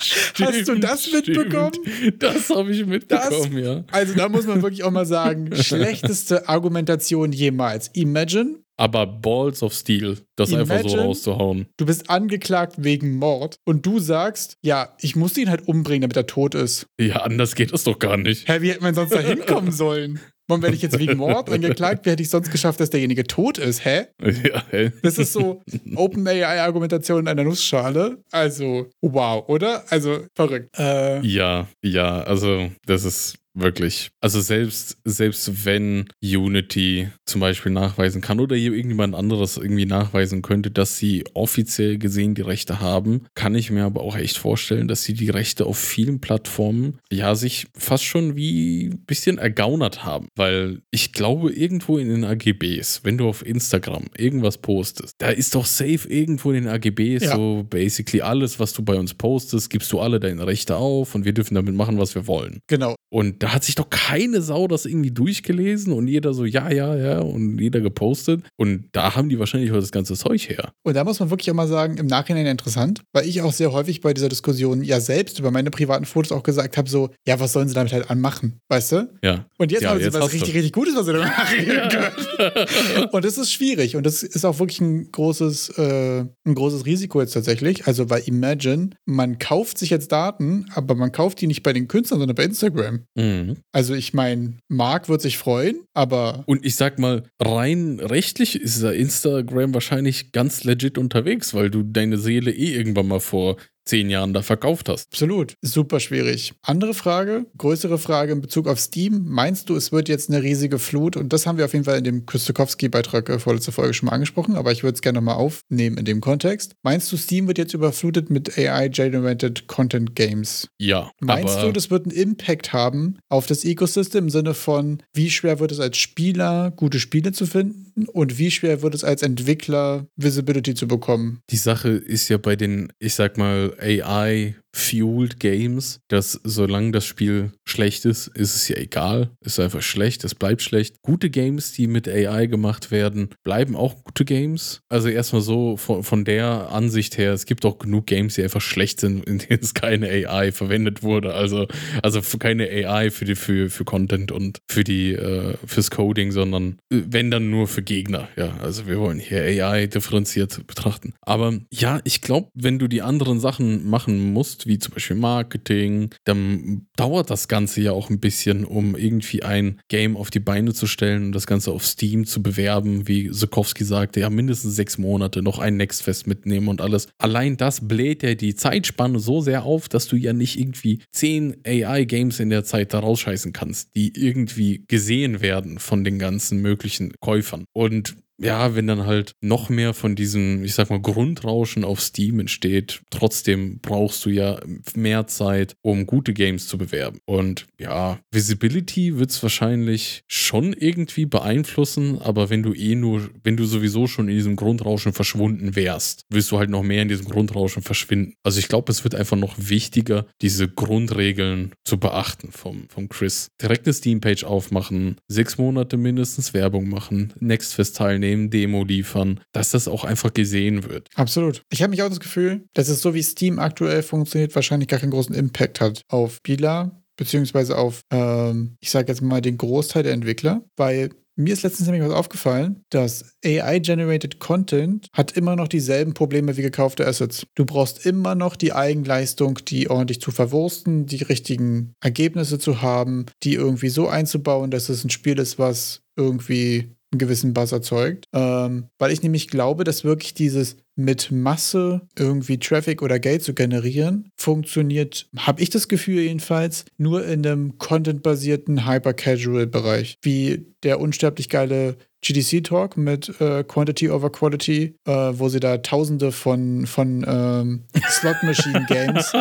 [0.00, 1.72] stimmt, Hast du das mitbekommen?
[1.74, 2.22] Stimmt.
[2.22, 3.84] Das habe ich mitbekommen, das, ja.
[3.90, 7.88] Also da muss man wirklich auch mal sagen, schlechteste Argumentation jemals.
[7.94, 8.56] Imagine.
[8.76, 11.66] Aber Balls of Steel, das Imagine, einfach so rauszuhauen.
[11.76, 16.16] Du bist angeklagt wegen Mord und du sagst, ja, ich muss ihn halt umbringen, damit
[16.16, 16.86] er tot ist.
[16.98, 18.48] Ja, anders geht es doch gar nicht.
[18.48, 20.20] Hä, wie hätte man sonst da hinkommen sollen?
[20.50, 23.58] Und wenn ich jetzt wegen Mord angeklagt wäre, hätte ich sonst geschafft, dass derjenige tot
[23.58, 23.84] ist.
[23.84, 24.06] Hä?
[24.20, 24.92] Ja, hä?
[25.02, 25.62] Das ist so
[25.94, 28.18] OpenAI-Argumentation in einer Nussschale.
[28.30, 29.84] Also, wow, oder?
[29.90, 30.78] Also, verrückt.
[30.78, 34.10] Äh, ja, ja, also, das ist Wirklich.
[34.20, 40.42] Also selbst, selbst wenn Unity zum Beispiel nachweisen kann oder hier irgendjemand anderes irgendwie nachweisen
[40.42, 44.86] könnte, dass sie offiziell gesehen die Rechte haben, kann ich mir aber auch echt vorstellen,
[44.86, 50.04] dass sie die Rechte auf vielen Plattformen ja sich fast schon wie ein bisschen ergaunert
[50.04, 50.28] haben.
[50.36, 55.54] Weil ich glaube, irgendwo in den AGBs, wenn du auf Instagram irgendwas postest, da ist
[55.56, 57.34] doch safe irgendwo in den AGBs ja.
[57.34, 61.24] so basically alles, was du bei uns postest, gibst du alle deine Rechte auf und
[61.24, 62.60] wir dürfen damit machen, was wir wollen.
[62.68, 62.94] Genau.
[63.08, 66.94] Und da hat sich doch keine Sau das irgendwie durchgelesen und jeder so, ja, ja,
[66.94, 68.42] ja, und jeder gepostet.
[68.56, 70.72] Und da haben die wahrscheinlich auch das ganze Zeug her.
[70.82, 73.72] Und da muss man wirklich auch mal sagen, im Nachhinein interessant, weil ich auch sehr
[73.72, 77.40] häufig bei dieser Diskussion ja selbst über meine privaten Fotos auch gesagt habe, so, ja,
[77.40, 79.10] was sollen sie damit halt anmachen, weißt du?
[79.24, 79.46] Ja.
[79.56, 80.56] Und jetzt ja, haben sie was richtig, du.
[80.56, 83.08] richtig Gutes, was sie damit machen können.
[83.10, 87.22] und das ist schwierig und das ist auch wirklich ein großes, äh, ein großes Risiko
[87.22, 87.86] jetzt tatsächlich.
[87.86, 91.88] Also bei Imagine, man kauft sich jetzt Daten, aber man kauft die nicht bei den
[91.88, 93.06] Künstlern, sondern bei Instagram.
[93.14, 93.29] Mhm.
[93.72, 96.42] Also ich meine, Mark wird sich freuen, aber.
[96.46, 102.18] Und ich sag mal, rein rechtlich ist Instagram wahrscheinlich ganz legit unterwegs, weil du deine
[102.18, 103.56] Seele eh irgendwann mal vor
[103.90, 105.08] zehn Jahren da verkauft hast.
[105.08, 105.56] Absolut.
[105.62, 106.54] Super schwierig.
[106.62, 109.24] Andere Frage, größere Frage in Bezug auf Steam.
[109.26, 111.16] Meinst du, es wird jetzt eine riesige Flut?
[111.16, 114.12] Und das haben wir auf jeden Fall in dem Kustukowski-Beitrag äh, vorletzte Folge schon mal
[114.12, 116.76] angesprochen, aber ich würde es gerne nochmal aufnehmen in dem Kontext.
[116.82, 120.68] Meinst du, Steam wird jetzt überflutet mit AI-generated Content Games?
[120.78, 121.10] Ja.
[121.20, 125.58] Meinst du, das wird einen Impact haben auf das Ecosystem im Sinne von, wie schwer
[125.58, 130.06] wird es als Spieler, gute Spiele zu finden und wie schwer wird es als Entwickler,
[130.16, 131.40] Visibility zu bekommen?
[131.50, 137.04] Die Sache ist ja bei den, ich sag mal, AI fueled Games, dass solange das
[137.04, 139.30] Spiel schlecht ist, ist es ja egal.
[139.40, 141.02] Ist einfach schlecht, es bleibt schlecht.
[141.02, 144.82] Gute Games, die mit AI gemacht werden, bleiben auch gute Games.
[144.88, 148.60] Also erstmal so von, von der Ansicht her, es gibt auch genug Games, die einfach
[148.60, 151.34] schlecht sind, in denen es keine AI verwendet wurde.
[151.34, 151.66] Also,
[152.02, 156.78] also keine AI für die für, für Content und für die äh, fürs Coding, sondern
[156.90, 158.28] äh, wenn dann nur für Gegner.
[158.36, 161.14] Ja, also wir wollen hier AI differenziert betrachten.
[161.20, 166.10] Aber ja, ich glaube, wenn du die anderen Sachen machen musst, wie zum Beispiel Marketing,
[166.24, 170.72] dann dauert das Ganze ja auch ein bisschen, um irgendwie ein Game auf die Beine
[170.72, 174.98] zu stellen und das Ganze auf Steam zu bewerben, wie Sokowski sagte, ja, mindestens sechs
[174.98, 177.08] Monate noch ein Nextfest mitnehmen und alles.
[177.18, 181.56] Allein das bläht ja die Zeitspanne so sehr auf, dass du ja nicht irgendwie zehn
[181.66, 187.12] AI-Games in der Zeit da rausscheißen kannst, die irgendwie gesehen werden von den ganzen möglichen
[187.20, 187.64] Käufern.
[187.72, 192.40] Und ja, wenn dann halt noch mehr von diesem, ich sag mal, Grundrauschen auf Steam
[192.40, 194.60] entsteht, trotzdem brauchst du ja
[194.94, 197.18] mehr Zeit, um gute Games zu bewerben.
[197.26, 203.56] Und ja, Visibility wird es wahrscheinlich schon irgendwie beeinflussen, aber wenn du eh nur, wenn
[203.58, 207.26] du sowieso schon in diesem Grundrauschen verschwunden wärst, wirst du halt noch mehr in diesem
[207.26, 208.34] Grundrauschen verschwinden.
[208.42, 213.48] Also ich glaube, es wird einfach noch wichtiger, diese Grundregeln zu beachten vom, vom Chris.
[213.60, 219.88] Direkt eine Steam-Page aufmachen, sechs Monate mindestens Werbung machen, Nextfest teilnehmen, Demo liefern, dass das
[219.88, 221.08] auch einfach gesehen wird.
[221.14, 221.62] Absolut.
[221.70, 225.00] Ich habe mich auch das Gefühl, dass es so wie Steam aktuell funktioniert, wahrscheinlich gar
[225.00, 230.02] keinen großen Impact hat auf Spieler, beziehungsweise auf, ähm, ich sage jetzt mal, den Großteil
[230.02, 231.10] der Entwickler, weil
[231.40, 236.62] mir ist letztens nämlich was aufgefallen, dass AI-generated Content hat immer noch dieselben Probleme wie
[236.62, 237.46] gekaufte Assets.
[237.54, 243.26] Du brauchst immer noch die Eigenleistung, die ordentlich zu verwursten, die richtigen Ergebnisse zu haben,
[243.42, 248.26] die irgendwie so einzubauen, dass es ein Spiel ist, was irgendwie einen gewissen Buzz erzeugt.
[248.32, 253.54] Ähm, weil ich nämlich glaube, dass wirklich dieses mit Masse irgendwie Traffic oder Geld zu
[253.54, 261.48] generieren, funktioniert, habe ich das Gefühl jedenfalls, nur in einem content-basierten Hyper-Casual-Bereich, wie der unsterblich
[261.48, 267.84] geile GDC-Talk mit äh, Quantity over Quality, äh, wo sie da tausende von, von ähm,
[268.10, 269.32] Slot-Machine-Games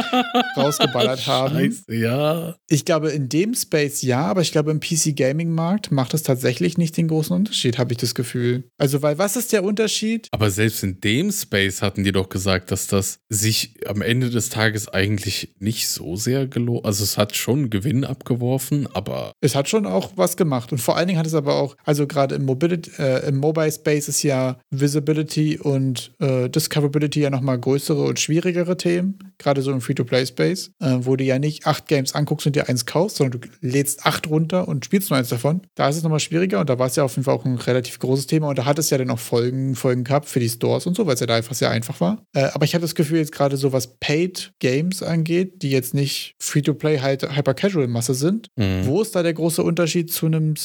[0.56, 1.56] rausgeballert haben.
[1.56, 2.56] Scheiße, ja.
[2.70, 6.96] Ich glaube, in dem Space ja, aber ich glaube, im PC-Gaming-Markt macht es tatsächlich nicht
[6.96, 8.64] den großen Unterschied, habe ich das Gefühl.
[8.78, 10.28] Also, weil was ist der Unterschied?
[10.32, 14.50] Aber selbst in dem Space hatten die doch gesagt, dass das sich am Ende des
[14.50, 16.86] Tages eigentlich nicht so sehr gelohnt.
[16.86, 19.34] Also es hat schon Gewinn abgeworfen, aber.
[19.42, 20.72] Es hat schon auch was gemacht.
[20.72, 23.72] Und vor allen Dingen hat es aber auch, also gerade im Mobility äh, im Mobile
[23.72, 29.72] Space ist ja Visibility und äh, Discoverability ja nochmal größere und schwierigere Themen, gerade so
[29.72, 33.42] im Free-to-Play-Space, äh, wo du ja nicht acht Games anguckst und dir eins kaufst, sondern
[33.42, 35.62] du lädst acht runter und spielst nur eins davon.
[35.76, 37.56] Da ist es nochmal schwieriger und da war es ja auf jeden Fall auch ein
[37.56, 40.50] relativ großes Thema und da hat es ja dann auch Folgen, Folgen gehabt für die
[40.50, 42.24] Stores und so, weil es ja da einfach sehr einfach war.
[42.34, 45.94] Äh, aber ich habe das Gefühl, jetzt gerade so was Paid Games angeht, die jetzt
[45.94, 48.86] nicht Free-to-Play halt Hyper-Casual-Masse sind, Mhm.
[48.86, 50.56] wo ist da der große Unterschied zu einem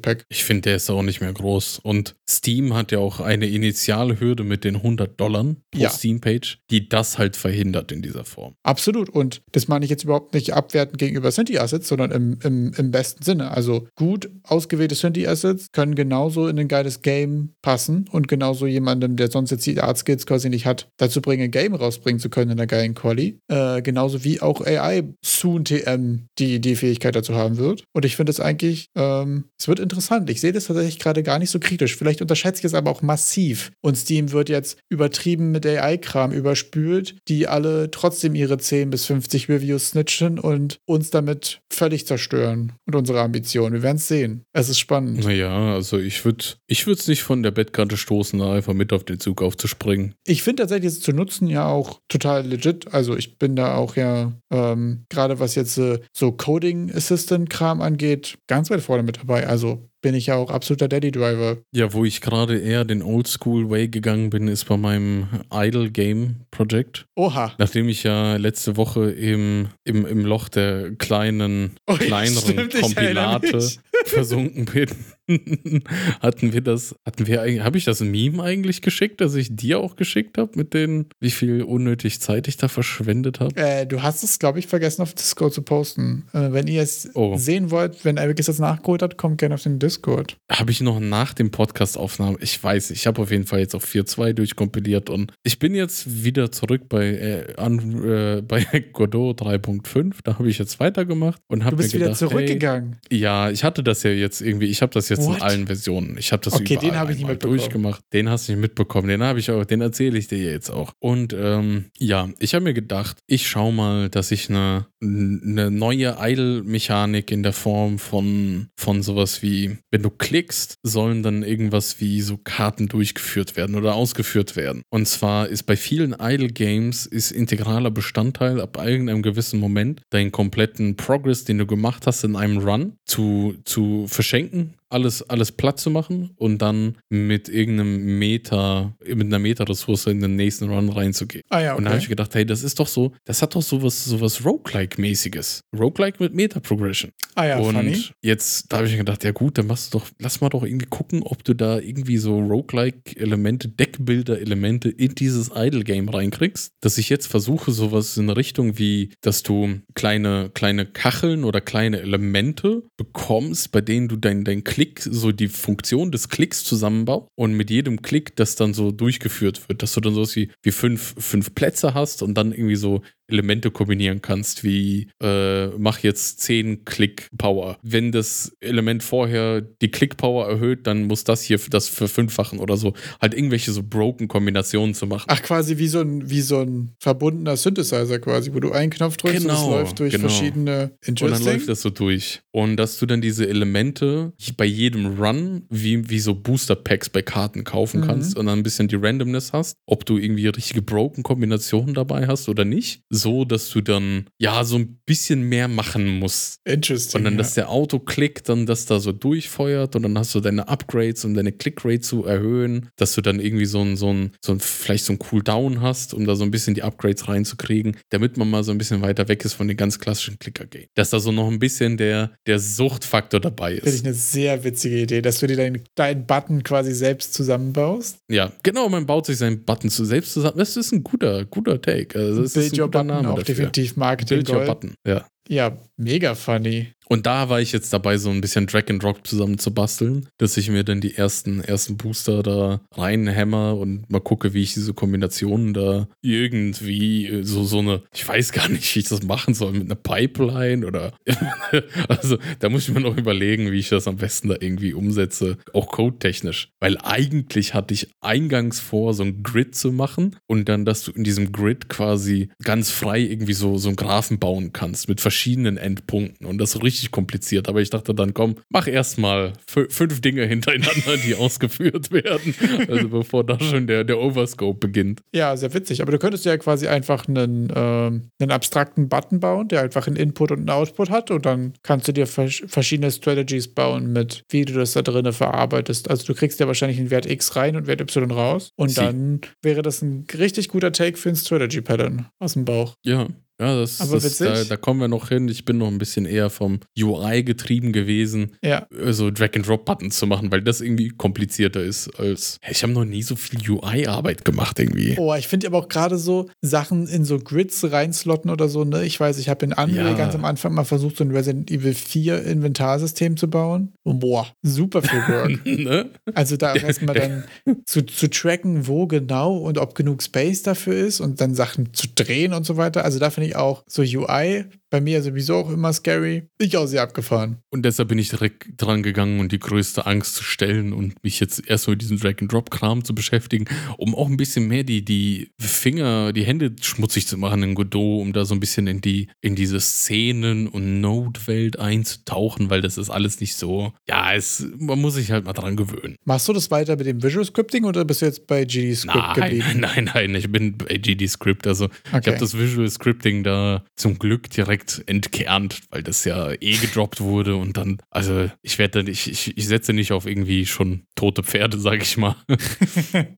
[0.00, 0.24] City-Asset-Pack?
[0.28, 1.80] Ich finde, der ist auch nicht mehr groß.
[1.82, 5.90] Und Steam hat ja auch eine Initialhürde mit den 100 Dollar pro Ja.
[5.90, 8.54] Steam-Page, die das halt verhindert in dieser Form.
[8.62, 9.08] Absolut.
[9.08, 13.22] Und das meine ich jetzt überhaupt nicht abwertend gegenüber Synthi-Assets, sondern im, im, im besten
[13.22, 13.50] Sinne.
[13.50, 19.30] Also gut ausgewählte Synthi-Assets können genauso in ein geiles Game passen und genauso jemandem, der
[19.30, 22.58] sonst jetzt die Art-Skills quasi nicht hat, dazu bringen, ein Game rausbringen zu können in
[22.58, 23.38] einer geilen Quali.
[23.48, 27.84] Äh, genauso wie auch AI soon TM die, die Fähigkeit dazu haben wird.
[27.92, 30.30] Und ich finde es eigentlich, ähm, es wird interessant.
[30.30, 31.96] Ich sehe das tatsächlich gerade gar nicht so kritisch.
[31.96, 33.72] Vielleicht unterschätze ich es aber auch massiv.
[33.80, 39.48] Und Steam wird jetzt übertrieben mit AI-Kram überspült, die alle trotzdem ihre 10 bis 50
[39.48, 43.74] Reviews snitchen und uns damit völlig zerstören und unsere Ambitionen.
[43.74, 44.44] Wir werden es sehen.
[44.52, 45.24] Es ist spannend.
[45.24, 49.04] Naja, also ich würde ich es nicht von der Bettkante stoßen, da einfach mit auf
[49.04, 50.14] den Zug aufzuspringen.
[50.26, 52.92] Ich finde tatsächlich es zu nutzen ja auch total legit.
[52.92, 57.80] Also ich bin da auch ja, ähm, gerade was jetzt äh, so Coding Assistant Kram
[57.80, 59.46] angeht, ganz weit vorne mit dabei.
[59.46, 61.58] Also bin ich ja auch absoluter Daddy Driver.
[61.72, 67.06] Ja, wo ich gerade eher den Oldschool-Way gegangen bin, ist bei meinem Idle Game Project.
[67.16, 67.52] Oha.
[67.58, 73.70] Nachdem ich ja letzte Woche im, im, im Loch der kleinen, Oh kleineren stimmt, Kompilate.
[74.04, 74.88] Versunken bin,
[76.20, 79.78] hatten wir das, hatten wir eigentlich, habe ich das Meme eigentlich geschickt, das ich dir
[79.80, 83.54] auch geschickt habe, mit den, wie viel unnötig Zeit ich da verschwendet habe?
[83.56, 86.24] Äh, du hast es, glaube ich, vergessen auf Discord zu posten.
[86.32, 87.36] Äh, wenn ihr es Oh.
[87.36, 90.36] sehen wollt, wenn Eric es jetzt nachgeholt hat, kommt gerne auf den Discord.
[90.50, 93.84] Habe ich noch nach dem Podcast-Aufnahme, ich weiß, ich habe auf jeden Fall jetzt auf
[93.84, 100.16] 4.2 durchkompiliert und ich bin jetzt wieder zurück bei, äh, an, äh, bei Godot 3.5,
[100.24, 102.96] da habe ich jetzt weitergemacht und habe Du bist mir wieder gedacht, zurückgegangen.
[103.10, 105.36] Ey, ja, ich hatte das ja jetzt irgendwie, ich habe das jetzt What?
[105.36, 106.16] in allen Versionen.
[106.18, 107.58] Ich habe das Okay, überall den habe ich nicht mitbekommen.
[107.58, 108.02] durchgemacht.
[108.12, 110.92] Den hast du nicht mitbekommen, den habe ich auch, den erzähle ich dir jetzt auch.
[110.98, 116.16] Und ähm, ja, ich habe mir gedacht, ich schaue mal, dass ich eine, eine neue
[116.20, 122.20] Idle-Mechanik in der Form von, von sowas wie, wenn du klickst, sollen dann irgendwas wie
[122.20, 124.82] so Karten durchgeführt werden oder ausgeführt werden.
[124.90, 130.96] Und zwar ist bei vielen Idle-Games ist integraler Bestandteil ab irgendeinem gewissen Moment deinen kompletten
[130.96, 135.90] Progress, den du gemacht hast in einem Run, zu, zu verschenken, alles, alles platt zu
[135.90, 141.44] machen und dann mit irgendeinem Meta, mit einer Meta-Ressource in den nächsten Run reinzugehen.
[141.48, 142.04] Ah ja, Und da habe okay.
[142.04, 145.60] ich gedacht, hey, das ist doch so, das hat doch sowas, sowas Roguelike-mäßiges.
[145.78, 147.12] Roguelike mit Meta-Progression.
[147.36, 148.04] Ah ja, und funny.
[148.22, 150.64] jetzt, da habe ich mir gedacht, ja gut, dann machst du doch, lass mal doch
[150.64, 156.72] irgendwie gucken, ob du da irgendwie so Roguelike-Elemente, Deckbilder-Elemente in dieses Idle-Game reinkriegst.
[156.80, 161.60] Dass ich jetzt versuche, sowas in eine Richtung wie, dass du kleine, kleine Kacheln oder
[161.60, 167.28] kleine Elemente bekommst, bei denen du dein, dein Klick, so die Funktion des Klicks zusammenbaust
[167.34, 170.72] und mit jedem Klick das dann so durchgeführt wird, dass du dann sowas wie, wie
[170.72, 176.40] fünf, fünf Plätze hast und dann irgendwie so Elemente kombinieren kannst, wie äh, mach jetzt
[176.40, 177.78] 10 Klick-Power.
[177.82, 182.94] Wenn das Element vorher die Klick-Power erhöht, dann muss das hier das verfünffachen oder so.
[183.20, 185.26] Halt irgendwelche so broken Kombinationen zu machen.
[185.28, 189.16] Ach, quasi wie so ein, wie so ein verbundener Synthesizer quasi, wo du einen Knopf
[189.16, 190.28] drückst und Genau, es läuft durch genau.
[190.28, 192.40] verschiedene Und dann läuft das so durch.
[192.52, 197.64] Und dass du dann diese Elemente bei jedem Run wie, wie so Booster-Packs bei Karten
[197.64, 198.04] kaufen Mhm.
[198.04, 202.26] kannst und dann ein bisschen die Randomness hast, ob du irgendwie richtige broken Kombinationen dabei
[202.26, 203.02] hast oder nicht.
[203.20, 206.60] So, dass du dann ja so ein bisschen mehr machen musst.
[206.64, 207.18] Interesting.
[207.18, 210.40] Und dann, dass der Auto klickt, dann das da so durchfeuert und dann hast du
[210.40, 214.32] deine Upgrades, um deine Clickrate zu erhöhen, dass du dann irgendwie so ein, so ein,
[214.44, 217.96] so ein vielleicht so ein Cooldown hast, um da so ein bisschen die Upgrades reinzukriegen,
[218.10, 220.88] damit man mal so ein bisschen weiter weg ist von den ganz klassischen Clicker-Games.
[220.94, 224.04] Dass da so noch ein bisschen der, der Suchtfaktor dabei Finde ich ist.
[224.04, 228.18] eine sehr witzige Idee, dass du dir deinen deinen Button quasi selbst zusammenbaust.
[228.30, 230.58] Ja, genau, man baut sich seinen Button zu selbst zusammen.
[230.58, 232.18] Das ist ein guter, guter Take.
[232.18, 233.54] Also das Build ist ein Your guter Name auch dafür.
[233.54, 234.68] definitiv Marketing Build Your Gold.
[234.68, 235.26] Button, ja.
[235.48, 236.92] Ja, mega funny.
[237.10, 240.28] Und da war ich jetzt dabei, so ein bisschen Drag and Drop zusammen zu basteln,
[240.38, 244.74] dass ich mir dann die ersten, ersten Booster da reinhämmer und mal gucke, wie ich
[244.74, 249.24] diese Kombinationen da irgendwie äh, so, so eine, ich weiß gar nicht, wie ich das
[249.24, 251.12] machen soll, mit einer Pipeline oder,
[252.08, 255.58] also da muss ich mir noch überlegen, wie ich das am besten da irgendwie umsetze,
[255.72, 256.68] auch codetechnisch.
[256.78, 261.10] Weil eigentlich hatte ich eingangs vor, so ein Grid zu machen und dann, dass du
[261.10, 265.76] in diesem Grid quasi ganz frei irgendwie so, so einen Graphen bauen kannst mit verschiedenen
[265.76, 267.68] Endpunkten und das so richtig kompliziert.
[267.68, 272.54] Aber ich dachte dann, komm, mach erstmal fünf Dinge hintereinander, die ausgeführt werden.
[272.88, 275.20] Also bevor da schon der, der Overscope beginnt.
[275.34, 276.02] Ja, sehr witzig.
[276.02, 280.16] Aber du könntest ja quasi einfach einen, ähm, einen abstrakten Button bauen, der einfach einen
[280.16, 281.30] Input und einen Output hat.
[281.30, 285.32] Und dann kannst du dir vers verschiedene Strategies bauen, mit wie du das da drinnen
[285.32, 286.10] verarbeitest.
[286.10, 288.70] Also du kriegst ja wahrscheinlich einen Wert X rein und Wert Y raus.
[288.76, 288.96] Und Sie.
[288.96, 292.94] dann wäre das ein richtig guter Take für ein Strategy Pattern aus dem Bauch.
[293.04, 293.28] Ja.
[293.60, 295.46] Ja, das, Aber das da, da kommen wir noch hin.
[295.48, 298.86] Ich bin noch ein bisschen eher vom UI getrieben gewesen, Ja.
[299.10, 302.56] so Drag-and-Drop-Buttons zu machen, weil das irgendwie komplizierter ist als.
[302.68, 305.16] Ich habe noch nie so viel UI-Arbeit gemacht irgendwie.
[305.18, 309.04] Oh, ich finde aber auch gerade so Sachen in so Grids reinslotten oder so, ne?
[309.04, 310.14] Ich weiß, ich habe in Unreal Ja.
[310.14, 313.92] ganz am Anfang mal versucht, so ein Resident Evil 4 Inventarsystem zu bauen.
[314.04, 315.60] Und boah, super viel Work.
[315.66, 316.10] ne?
[316.34, 317.44] Also da erstmal dann
[317.84, 322.06] zu, zu tracken, wo genau und ob genug Space dafür ist und dann Sachen zu
[322.14, 323.04] drehen und so weiter.
[323.04, 326.48] Also da finde ich auch so UI bei mir sowieso auch immer scary.
[326.58, 327.58] Ich auch sehr abgefahren.
[327.70, 331.38] Und deshalb bin ich direkt dran gegangen und die größte Angst zu stellen und mich
[331.38, 333.66] jetzt erstmal mit diesem Drag-and-Drop-Kram zu beschäftigen,
[333.98, 338.20] um auch ein bisschen mehr die, die Finger, die Hände schmutzig zu machen in Godot,
[338.20, 342.98] um da so ein bisschen in die, in diese Szenen- und Node-Welt einzutauchen, weil das
[342.98, 343.92] ist alles nicht so.
[344.08, 346.16] Ja, es, man muss sich halt mal dran gewöhnen.
[346.24, 349.14] Machst du das weiter mit dem Visual Scripting oder bist du jetzt bei GD Script
[349.14, 349.66] Nein, geblieben?
[349.80, 351.68] nein, nein, ich bin bei GD Script.
[351.68, 352.30] Also ich Okay.
[352.30, 357.56] habe das Visual Scripting da zum Glück direkt entkernt, weil das ja eh gedroppt wurde
[357.56, 361.42] und dann, also ich werde dann, ich, ich, ich setze nicht auf irgendwie schon tote
[361.42, 362.36] Pferde, sage ich mal.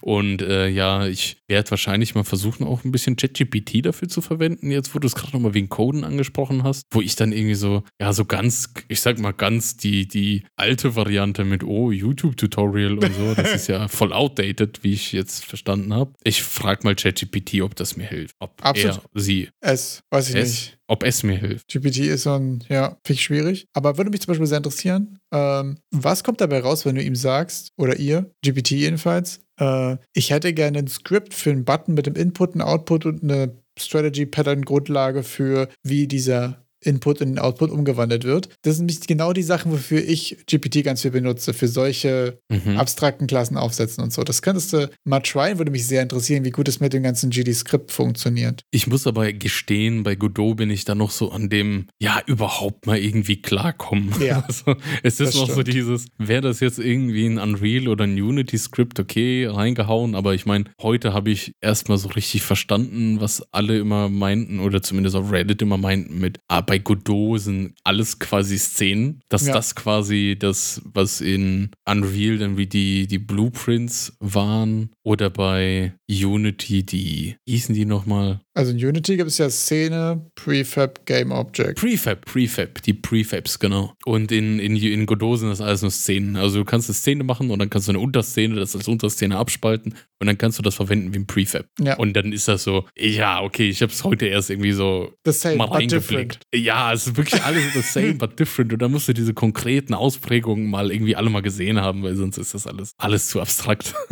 [0.00, 4.70] und äh, ja, ich werde wahrscheinlich mal versuchen, auch ein bisschen ChatGPT dafür zu verwenden,
[4.70, 7.84] jetzt wo du es gerade nochmal wegen Coden angesprochen hast, wo ich dann irgendwie so,
[8.00, 13.14] ja, so ganz, ich sag mal ganz die, die alte Variante mit, oh, YouTube-Tutorial und
[13.14, 16.12] so, das ist ja voll outdated, wie ich jetzt verstanden habe.
[16.24, 18.34] Ich frage mal ChatGPT, ob das mir hilft.
[18.40, 18.81] Ob Absolut.
[18.84, 20.78] Er, sie, Es, weiß ich es, nicht.
[20.86, 21.68] ob es mir hilft.
[21.68, 23.66] GPT ist so ein, ja, finde ich schwierig.
[23.72, 27.16] Aber würde mich zum Beispiel sehr interessieren, ähm, was kommt dabei raus, wenn du ihm
[27.16, 32.06] sagst, oder ihr, GPT jedenfalls, äh, ich hätte gerne ein Skript für einen Button mit
[32.06, 38.24] dem Input, einen Output und eine Strategy-Pattern-Grundlage für, wie dieser Input in den Output umgewandelt
[38.24, 38.48] wird.
[38.62, 42.76] Das sind nämlich genau die Sachen, wofür ich GPT ganz viel benutze, für solche Mhm.
[42.76, 44.22] abstrakten Klassen aufsetzen und so.
[44.22, 47.30] Das könntest du mal tryen, würde mich sehr interessieren, wie gut es mit dem ganzen
[47.30, 48.62] GD-Skript funktioniert.
[48.70, 52.86] Ich muss aber gestehen, bei Godot bin ich da noch so an dem, ja, überhaupt
[52.86, 54.12] mal irgendwie klarkommen.
[54.20, 55.68] Ja, Also, es ist noch so stimmt.
[55.74, 60.64] dieses, wäre das jetzt irgendwie ein Unreal oder ein Unity-Skript, okay, reingehauen, aber ich meine,
[60.80, 65.62] heute habe ich erstmal so richtig verstanden, was alle immer meinten oder zumindest auf Reddit
[65.62, 69.52] immer meinten mit, ah, bei Godot sind alles quasi Szenen, dass Ja.
[69.52, 76.82] das quasi das, was in Unreal dann wie die, die Blueprints waren oder bei Unity
[76.82, 78.40] die, wie hießen die nochmal?
[78.54, 81.78] Also in Unity gibt es ja Szene, Prefab, Game Object.
[81.78, 83.94] Prefab, Prefab, die Prefabs, genau.
[84.04, 86.36] Und in, in, in Godot sind das alles nur Szenen.
[86.36, 89.36] Also du kannst eine Szene machen und dann kannst du eine Unterszene, das als Unterszene
[89.36, 91.66] abspalten und dann kannst du das verwenden wie ein Prefab.
[91.80, 91.96] Ja.
[91.96, 95.56] Und dann ist das so, ja, okay, ich habe es heute erst irgendwie so same,
[95.56, 96.38] mal different.
[96.62, 98.72] Ja, es ist wirklich alles the same, but different.
[98.72, 102.38] Und da musst du diese konkreten Ausprägungen mal irgendwie alle mal gesehen haben, weil sonst
[102.38, 103.94] ist das alles, alles zu abstrakt.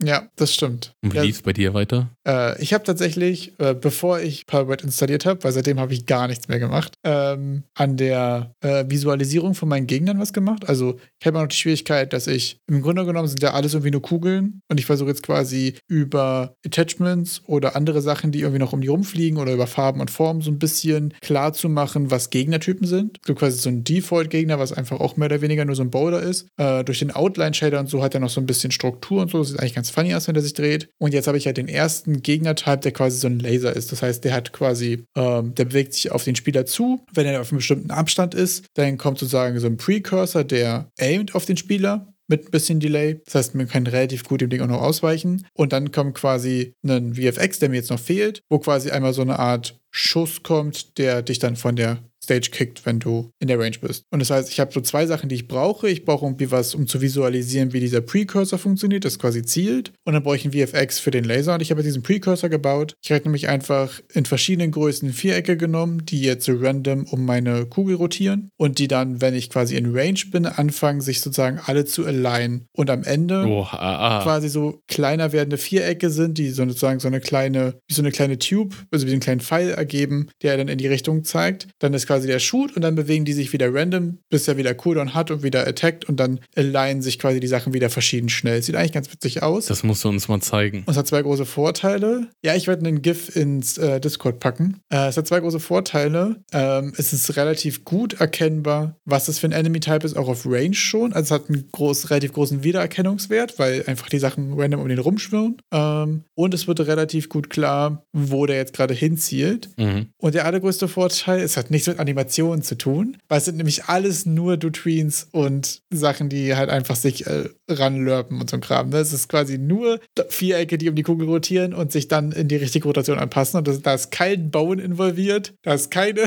[0.00, 0.92] Ja, das stimmt.
[1.02, 2.08] Und wie Ja, lief's bei dir weiter?
[2.24, 6.28] äh, ich habe tatsächlich, äh, bevor ich Palworld installiert habe, weil seitdem habe ich gar
[6.28, 10.68] nichts mehr gemacht, ähm, an der äh, Visualisierung von meinen Gegnern was gemacht.
[10.68, 13.74] Also ich habe immer noch die Schwierigkeit, dass ich, im Grunde genommen sind ja alles
[13.74, 18.60] irgendwie nur Kugeln und ich versuche jetzt quasi über Attachments oder andere Sachen, die irgendwie
[18.60, 21.97] noch um die rumfliegen oder über Farben und Formen so ein bisschen klar zu machen,
[21.98, 23.18] machen, was Gegnertypen sind.
[23.26, 26.22] So quasi so ein Default-Gegner, was einfach auch mehr oder weniger nur so ein Boulder
[26.22, 26.48] ist.
[26.56, 29.38] Äh, durch den Outline-Shader und so hat er noch so ein bisschen Struktur und so.
[29.38, 30.88] Das sieht eigentlich ganz funny aus, wenn er sich dreht.
[30.98, 33.92] Und jetzt habe ich ja den ersten Gegner-Type, der quasi so ein Laser ist.
[33.92, 37.00] Das heißt, der hat quasi, ähm, der bewegt sich auf den Spieler zu.
[37.12, 41.34] Wenn er auf einem bestimmten Abstand ist, dann kommt sozusagen so ein Precursor, der aimt
[41.34, 43.20] auf den Spieler mit ein bisschen Delay.
[43.24, 45.46] Das heißt, man kann relativ gut dem Ding auch noch ausweichen.
[45.54, 49.22] Und dann kommt quasi ein VFX, der mir jetzt noch fehlt, wo quasi einmal so
[49.22, 53.58] eine Art Schuss kommt, der dich dann von der Stage kickt, wenn du in der
[53.58, 54.04] Range bist.
[54.10, 55.88] Und das heißt, ich habe so zwei Sachen, die ich brauche.
[55.88, 59.92] Ich brauche irgendwie was, um zu visualisieren, wie dieser Precursor funktioniert, das quasi zielt.
[60.04, 61.54] Und dann brauche ich ein VFX für den Laser.
[61.54, 62.94] Und ich habe diesen Precursor gebaut.
[63.02, 67.66] Ich habe nämlich einfach in verschiedenen Größen Vierecke genommen, die jetzt so random um meine
[67.66, 68.50] Kugel rotieren.
[68.56, 72.66] Und die dann, wenn ich quasi in Range bin, anfangen, sich sozusagen alle zu alignen.
[72.72, 74.22] Und am Ende Oh, ah, ah.
[74.22, 78.10] quasi so kleiner werdende Vierecke sind, die so sozusagen so eine kleine, wie so eine
[78.10, 81.68] kleine Tube, also wie einen kleinen Pfeil ergeben, der dann in die Richtung zeigt.
[81.78, 84.74] Dann ist quasi der Shoot und dann bewegen die sich wieder random, bis er wieder
[84.74, 88.62] Cooldown hat und wieder attackt und dann alignen sich quasi die Sachen wieder verschieden schnell.
[88.62, 89.66] Sieht eigentlich ganz witzig aus.
[89.66, 90.78] Das musst du uns mal zeigen.
[90.78, 92.28] Und es hat zwei große Vorteile.
[92.42, 94.80] Ja, ich werde einen GIF ins äh, Discord packen.
[94.90, 96.36] Äh, es hat zwei große Vorteile.
[96.52, 100.74] Ähm, es ist relativ gut erkennbar, was das für ein Enemy-Type ist, auch auf Range
[100.74, 101.12] schon.
[101.12, 104.98] Also es hat einen groß, relativ großen Wiedererkennungswert, weil einfach die Sachen random um den
[104.98, 105.56] rumschwirren.
[105.72, 109.70] Ähm, und es wird relativ gut klar, wo der jetzt gerade hinzielt.
[109.76, 110.08] Mhm.
[110.18, 113.84] Und der allergrößte Vorteil, es hat nichts mit Animationen zu tun, weil es sind nämlich
[113.84, 118.88] alles nur Dutrines und Sachen, die halt einfach sich äh, ranlörpen und so ein Kram.
[118.88, 118.96] Ne?
[118.96, 120.00] Es ist quasi nur
[120.30, 123.58] Vierecke, die um die Kugel rotieren und sich dann in die richtige Rotation anpassen.
[123.58, 126.22] Und das, da ist kein Bauen involviert, da ist keine,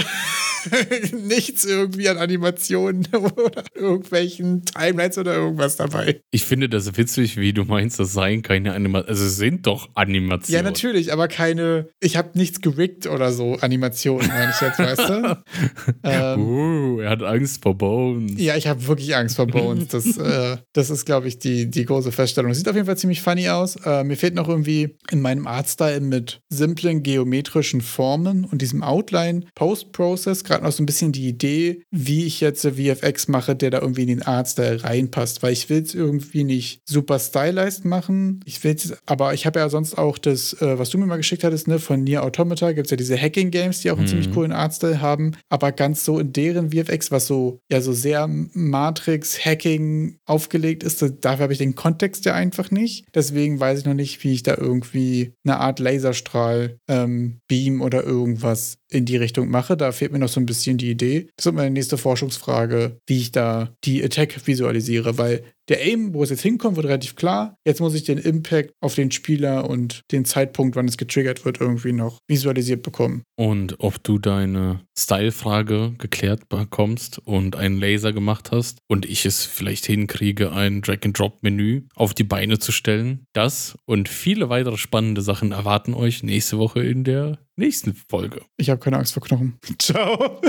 [1.28, 6.22] nichts irgendwie an Animationen oder irgendwelchen Timelines oder irgendwas dabei.
[6.32, 9.10] Ich finde das witzig, wie du meinst, das seien keine Animationen.
[9.10, 10.56] Also es sind doch Animationen.
[10.56, 15.10] Ja, natürlich, aber keine, ich habe nichts gerickt oder so Animationen, meine ich jetzt, weißt
[15.10, 15.44] du?
[16.04, 18.34] ähm, Uh, er hat Angst vor Bones.
[18.38, 19.88] Ja, ich habe wirklich Angst vor Bones.
[19.88, 22.54] Das, äh, das ist, glaube ich, die, die große Feststellung.
[22.54, 23.76] Sieht auf jeden Fall ziemlich funny aus.
[23.86, 29.46] Äh, mir fehlt noch irgendwie in meinem Artstyle mit simplen geometrischen Formen und diesem Outline
[29.56, 33.80] Post-Process gerade noch so ein bisschen die Idee, wie ich jetzt VFX mache, der da
[33.80, 35.44] irgendwie in den Artstyle reinpasst.
[35.44, 38.42] Weil ich will es irgendwie nicht super stylized machen.
[38.46, 41.44] Ich will aber ich habe ja sonst auch das, äh, was du mir mal geschickt
[41.44, 44.10] hattest, ne, von Nier Automata, gibt es ja diese Hacking-Games, die auch einen Mhm.
[44.10, 45.32] ziemlich coolen Artstyle haben.
[45.52, 51.44] Aber ganz so in deren VFX, was so, ja, so sehr Matrix-Hacking aufgelegt ist, dafür
[51.44, 53.06] habe ich den Kontext ja einfach nicht.
[53.14, 58.04] Deswegen weiß ich noch nicht, wie ich da irgendwie eine Art Laserstrahl, ähm, Beam oder
[58.04, 59.76] irgendwas in die Richtung mache.
[59.76, 61.28] Da fehlt mir noch so ein bisschen die Idee.
[61.36, 66.22] Das wird meine nächste Forschungsfrage, wie ich da die Attack visualisiere, weil der Aim, wo
[66.22, 67.56] es jetzt hinkommt, wird relativ klar.
[67.66, 71.62] Jetzt muss ich den Impact auf den Spieler und den Zeitpunkt, wann es getriggert wird,
[71.62, 73.24] irgendwie noch visualisiert bekommen.
[73.38, 79.46] Und ob du deine Style-Frage geklärt bekommst und einen Laser gemacht hast und ich es
[79.46, 83.24] vielleicht hinkriege, ein Drag-and-Drop-Menü auf die Beine zu stellen.
[83.32, 88.42] Das und viele weitere spannende Sachen erwarten euch nächste Woche in der nächsten Folge.
[88.58, 89.58] Ich habe keine Angst vor Knochen.
[89.80, 90.42] Ciao.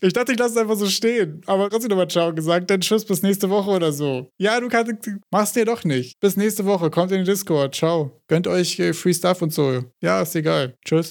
[0.00, 1.40] ich dachte, ich lasse es einfach so stehen.
[1.46, 2.70] Aber trotzdem nochmal Ciao gesagt.
[2.70, 4.30] Dann tschüss, bis nächste Woche oder so.
[4.38, 4.92] Ja, du kannst,
[5.30, 6.18] machst dir doch nicht.
[6.20, 6.90] Bis nächste Woche.
[6.90, 7.74] Kommt in den Discord.
[7.74, 8.20] Ciao.
[8.28, 9.84] Gönnt euch äh, Free Stuff und so.
[10.02, 10.76] Ja, ist egal.
[10.84, 11.02] Tschüss.